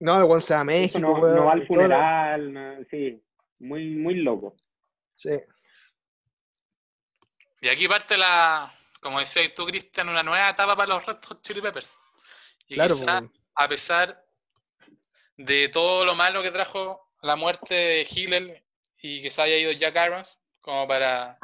No, 0.00 0.34
el 0.36 0.42
se 0.42 0.52
a 0.54 0.64
México, 0.64 0.98
no, 0.98 1.12
weón, 1.14 1.36
no 1.36 1.44
va 1.46 1.52
al 1.52 1.66
funeral, 1.66 2.52
no- 2.52 2.84
sí. 2.90 3.22
Muy, 3.60 3.94
muy 3.94 4.16
loco. 4.16 4.54
Sí. 5.14 5.30
Y 7.62 7.68
aquí 7.68 7.88
parte 7.88 8.18
la, 8.18 8.70
como 9.04 9.18
decías 9.18 9.52
tú, 9.52 9.66
Cristian, 9.66 10.08
una 10.08 10.22
nueva 10.22 10.48
etapa 10.48 10.74
para 10.74 10.94
los 10.94 11.04
Red 11.04 11.18
Hot 11.28 11.42
Chili 11.42 11.60
Peppers. 11.60 11.94
Y 12.66 12.74
Claro, 12.74 12.94
quizá, 12.94 13.22
a 13.54 13.68
pesar 13.68 14.24
de 15.36 15.68
todo 15.68 16.06
lo 16.06 16.14
malo 16.14 16.42
que 16.42 16.50
trajo 16.50 17.12
la 17.20 17.36
muerte 17.36 17.74
de 17.74 18.08
Hillel 18.10 18.64
y 19.02 19.20
que 19.20 19.28
se 19.28 19.42
haya 19.42 19.58
ido 19.58 19.72
Jack 19.72 19.94
Irons, 20.06 20.38
como 20.62 20.88
para 20.88 21.38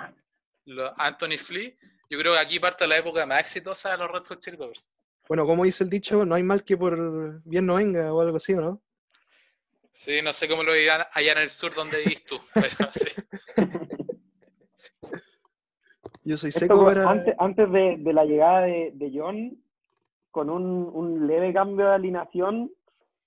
Anthony 0.96 1.36
Flea, 1.36 1.72
yo 2.08 2.18
creo 2.18 2.32
que 2.32 2.38
aquí 2.38 2.58
parte 2.58 2.86
la 2.86 2.96
época 2.96 3.26
más 3.26 3.40
exitosa 3.40 3.90
de 3.90 3.98
los 3.98 4.10
Red 4.10 4.24
Hot 4.24 4.40
Chili 4.40 4.56
Peppers. 4.56 4.88
Bueno, 5.28 5.44
como 5.44 5.64
dice 5.64 5.84
el 5.84 5.90
dicho, 5.90 6.24
no 6.24 6.36
hay 6.36 6.42
mal 6.42 6.64
que 6.64 6.78
por 6.78 7.42
bien 7.44 7.66
no 7.66 7.74
venga 7.74 8.10
o 8.10 8.22
algo 8.22 8.38
así, 8.38 8.54
¿o 8.54 8.60
¿no? 8.62 8.82
Sí, 9.92 10.22
no 10.22 10.32
sé 10.32 10.48
cómo 10.48 10.62
lo 10.62 10.72
dirán 10.72 11.06
allá 11.12 11.32
en 11.32 11.38
el 11.38 11.50
sur 11.50 11.74
donde 11.74 11.98
vivís 11.98 12.24
tú, 12.24 12.40
pero 12.54 12.90
sí. 12.94 13.10
Yo 16.30 16.36
soy 16.36 16.50
Esto 16.50 16.60
seco 16.60 16.76
fue 16.84 16.94
para... 16.94 17.10
antes, 17.10 17.34
antes 17.40 17.72
de, 17.72 17.96
de 17.98 18.12
la 18.12 18.24
llegada 18.24 18.60
de, 18.60 18.92
de 18.94 19.10
John, 19.12 19.60
con 20.30 20.48
un, 20.48 20.88
un 20.92 21.26
leve 21.26 21.52
cambio 21.52 21.86
de 21.86 21.94
alineación 21.94 22.70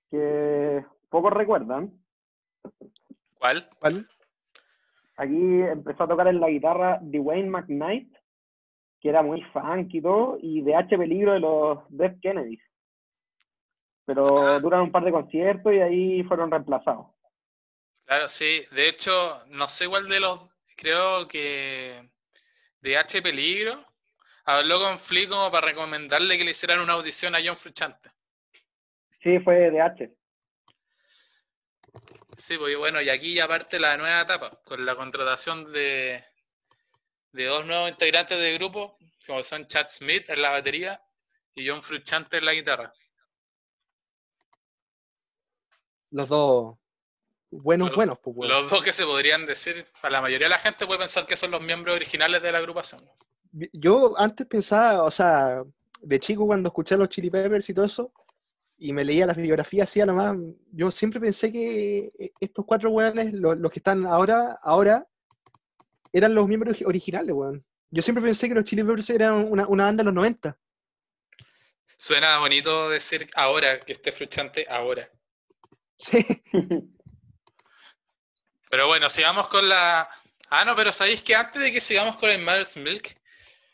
que 0.09 0.85
pocos 1.09 1.33
recuerdan. 1.33 1.91
¿Cuál? 3.37 3.69
¿Cuál? 3.77 4.07
Aquí 5.17 5.63
empezó 5.63 6.05
a 6.05 6.07
tocar 6.07 6.29
en 6.29 6.39
la 6.39 6.47
guitarra 6.47 6.99
Dwayne 7.01 7.49
McKnight, 7.49 8.09
que 9.01 9.09
era 9.09 9.21
muy 9.21 9.41
funky 9.51 9.97
y 9.97 10.01
todo, 10.01 10.37
y 10.41 10.61
de 10.61 10.73
H 10.73 10.97
Peligro 10.97 11.33
de 11.33 11.41
los 11.41 11.79
Death 11.89 12.21
Kennedys. 12.21 12.61
Pero 14.05 14.61
duran 14.61 14.79
un 14.79 14.93
par 14.93 15.03
de 15.03 15.11
conciertos 15.11 15.73
y 15.73 15.81
ahí 15.81 16.23
fueron 16.23 16.49
reemplazados. 16.49 17.07
Claro, 18.05 18.29
sí. 18.29 18.61
De 18.71 18.87
hecho, 18.87 19.11
no 19.49 19.67
sé 19.67 19.89
cuál 19.89 20.07
de 20.07 20.21
los. 20.21 20.39
Creo 20.77 21.27
que. 21.27 22.12
De 22.83 22.97
H. 22.97 23.21
Peligro. 23.21 23.85
Habló 24.43 24.77
con 24.77 24.99
Flea 24.99 25.29
como 25.29 25.49
para 25.49 25.67
recomendarle 25.67 26.37
que 26.37 26.43
le 26.43 26.51
hicieran 26.51 26.81
una 26.81 26.93
audición 26.93 27.33
a 27.33 27.39
John 27.43 27.55
Frusciante. 27.55 28.11
Sí, 29.21 29.39
fue 29.39 29.55
de 29.71 29.81
H. 29.81 30.13
Sí, 32.37 32.57
pues 32.57 32.77
bueno, 32.77 33.01
y 33.01 33.09
aquí 33.09 33.35
ya 33.35 33.47
parte 33.47 33.79
la 33.79 33.95
nueva 33.95 34.23
etapa, 34.23 34.59
con 34.65 34.85
la 34.85 34.97
contratación 34.97 35.71
de, 35.71 36.25
de 37.31 37.45
dos 37.45 37.65
nuevos 37.65 37.89
integrantes 37.89 38.37
del 38.37 38.57
grupo, 38.57 38.97
como 39.25 39.41
son 39.43 39.65
Chad 39.65 39.87
Smith 39.87 40.29
en 40.29 40.41
la 40.41 40.49
batería 40.49 41.01
y 41.55 41.65
John 41.65 41.81
Frusciante 41.81 42.37
en 42.37 42.45
la 42.45 42.53
guitarra. 42.53 42.93
Los 46.11 46.27
dos 46.27 46.77
buenos, 47.61 47.87
Los- 47.89 47.95
buenos, 47.95 48.19
pues, 48.19 48.35
weón. 48.37 48.51
Los 48.51 48.69
dos 48.71 48.81
que 48.83 48.93
se 48.93 49.05
podrían 49.05 49.45
decir, 49.45 49.85
para 50.01 50.13
la 50.13 50.21
mayoría 50.21 50.45
de 50.45 50.51
la 50.51 50.59
gente 50.59 50.85
puede 50.85 50.99
pensar 50.99 51.25
que 51.25 51.37
son 51.37 51.51
los 51.51 51.61
miembros 51.61 51.95
originales 51.95 52.41
de 52.41 52.51
la 52.51 52.57
agrupación. 52.59 53.01
Yo 53.71 54.13
antes 54.17 54.47
pensaba, 54.47 55.03
o 55.03 55.11
sea, 55.11 55.63
de 56.01 56.19
chico 56.19 56.45
cuando 56.47 56.69
escuché 56.69 56.95
a 56.95 56.97
los 56.97 57.09
Chili 57.09 57.29
Peppers 57.29 57.69
y 57.69 57.73
todo 57.73 57.85
eso, 57.85 58.11
y 58.77 58.91
me 58.91 59.05
leía 59.05 59.27
las 59.27 59.37
biografías 59.37 59.89
así 59.89 60.01
a 60.01 60.05
lo 60.05 60.13
más, 60.15 60.35
yo 60.71 60.89
siempre 60.91 61.19
pensé 61.19 61.51
que 61.51 62.11
eh, 62.19 62.31
estos 62.39 62.65
cuatro 62.65 62.89
weones, 62.89 63.33
los, 63.33 63.57
los 63.59 63.71
que 63.71 63.79
están 63.79 64.05
ahora, 64.05 64.59
ahora, 64.63 65.07
eran 66.11 66.33
los 66.35 66.47
miembros 66.47 66.77
ori- 66.79 66.85
originales, 66.87 67.33
weón. 67.33 67.63
Yo 67.91 68.01
siempre 68.01 68.23
pensé 68.23 68.49
que 68.49 68.55
los 68.55 68.63
Chili 68.63 68.83
Peppers 68.83 69.09
eran 69.11 69.47
una, 69.51 69.67
una 69.67 69.83
banda 69.85 70.01
de 70.01 70.05
los 70.05 70.13
90. 70.15 70.57
Suena 71.95 72.39
bonito 72.39 72.89
decir 72.89 73.29
ahora, 73.35 73.79
que 73.79 73.93
esté 73.93 74.11
Frusciante 74.11 74.65
ahora. 74.69 75.09
Sí. 75.95 76.25
Pero 78.73 78.87
bueno, 78.87 79.07
sigamos 79.07 79.49
con 79.49 79.69
la. 79.69 80.09
Ah, 80.49 80.65
no, 80.65 80.75
pero 80.75 80.91
sabéis 80.91 81.21
que 81.21 81.35
antes 81.35 81.61
de 81.61 81.71
que 81.71 81.79
sigamos 81.79 82.17
con 82.17 82.31
el 82.31 82.41
Mother's 82.41 82.75
Milk, 82.75 83.15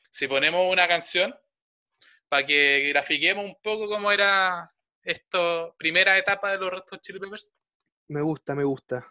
si 0.09 0.27
ponemos 0.27 0.69
una 0.69 0.89
canción 0.89 1.33
para 2.27 2.45
que 2.45 2.89
grafiquemos 2.89 3.45
un 3.45 3.55
poco 3.62 3.88
cómo 3.88 4.12
era 4.12 4.69
esto, 5.01 5.73
primera 5.77 6.17
etapa 6.17 6.51
de 6.51 6.57
los 6.57 6.69
Red 6.69 6.83
Hot 6.89 7.01
Chili 7.01 7.17
Peppers, 7.17 7.53
Me 8.09 8.21
gusta, 8.21 8.53
me 8.53 8.65
gusta. 8.65 9.09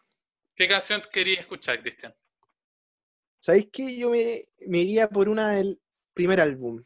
¿qué 0.55 0.69
canción 0.69 1.01
querías 1.11 1.41
escuchar, 1.41 1.81
Cristian? 1.81 2.15
¿Sabéis 3.39 3.69
qué? 3.73 3.97
Yo 3.97 4.11
me, 4.11 4.43
me 4.67 4.81
iría 4.81 5.09
por 5.09 5.27
una 5.31 5.53
del 5.53 5.81
primer 6.13 6.39
álbum, 6.39 6.83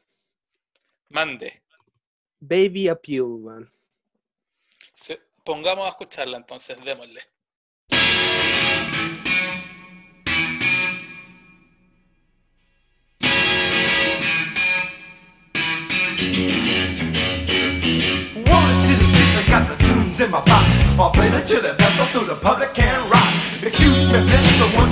Mande. 1.08 1.64
Baby 2.38 2.86
Appeal. 2.86 3.68
Se- 4.92 5.20
pongamos 5.44 5.86
a 5.86 5.88
escucharla 5.88 6.36
entonces, 6.36 6.78
démosle. 6.84 7.31
In 20.22 20.30
my 20.30 20.40
box. 20.44 20.66
I'll 20.98 21.10
play 21.10 21.28
the 21.30 21.40
chili 21.42 21.74
pepper 21.74 22.06
so 22.14 22.20
the 22.22 22.36
public 22.36 22.72
can 22.74 22.94
rock. 23.10 23.26
Excuse 23.62 24.06
me, 24.06 24.20
mister, 24.22 24.66
won't 24.76 24.91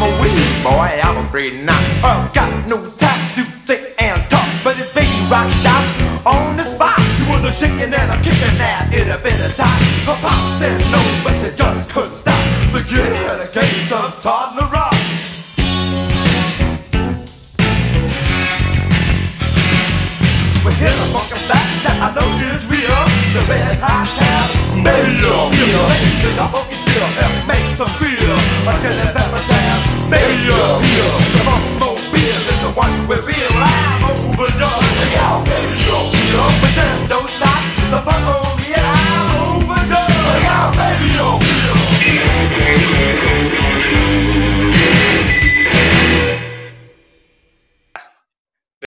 Why 0.00 0.08
am 0.08 0.16
I 0.16 0.22
weed, 0.22 0.64
boy? 0.64 0.90
I'm 1.04 1.26
afraid 1.26 1.60
not. 1.60 1.76
I've 2.00 2.32
got 2.32 2.48
no 2.64 2.80
time 2.96 3.20
to 3.36 3.44
think 3.68 3.84
and 4.00 4.16
talk, 4.32 4.48
but 4.64 4.72
it's 4.80 4.94
baby 4.94 5.12
rocked 5.28 5.52
out 5.68 5.84
on 6.24 6.56
the 6.56 6.64
spot. 6.64 6.96
She 7.20 7.28
was 7.28 7.44
a 7.44 7.52
shaking 7.52 7.92
and 7.92 8.08
a 8.08 8.16
kicking 8.24 8.56
that 8.56 8.88
it 8.96 9.12
had 9.12 9.20
been 9.20 9.36
a 9.36 9.52
time. 9.52 9.76
Her 10.08 10.16
pop 10.24 10.40
said 10.56 10.80
no, 10.88 11.04
but 11.20 11.36
she 11.36 11.52
just 11.52 11.90
couldn't 11.92 12.16
stop. 12.16 12.40
The 12.72 12.80
kid 12.80 13.12
had 13.28 13.44
a 13.44 13.48
case 13.52 13.92
of 13.92 14.16
toddler 14.24 14.72
rock. 14.72 14.96
We 20.64 20.72
hit 20.80 20.96
a 20.96 21.06
fucking 21.12 21.44
back 21.44 21.68
that 21.84 21.96
I 22.00 22.08
know 22.16 22.24
is 22.48 22.64
real. 22.72 23.04
The 23.36 23.44
red 23.52 23.76
hot 23.84 24.29
Mello 24.82 25.50
Beer 25.50 25.84
Make 25.90 26.20
the 26.24 26.32
And 27.20 27.34
make 27.48 27.68
some 27.76 27.92
feel 28.00 28.36
I 28.64 28.72
tell 28.80 28.96
them 28.96 29.12
that 29.14 29.30
I 29.30 29.42
The 31.32 31.40
funk 31.46 31.64
the 32.62 32.70
one 32.76 33.08
we're 33.08 33.22
I'm 33.56 34.04
overdone 34.10 34.84
But 36.60 36.72
then 36.76 37.08
don't 37.08 37.30
stop 37.30 37.62
The 37.90 37.98
funk 38.04 38.49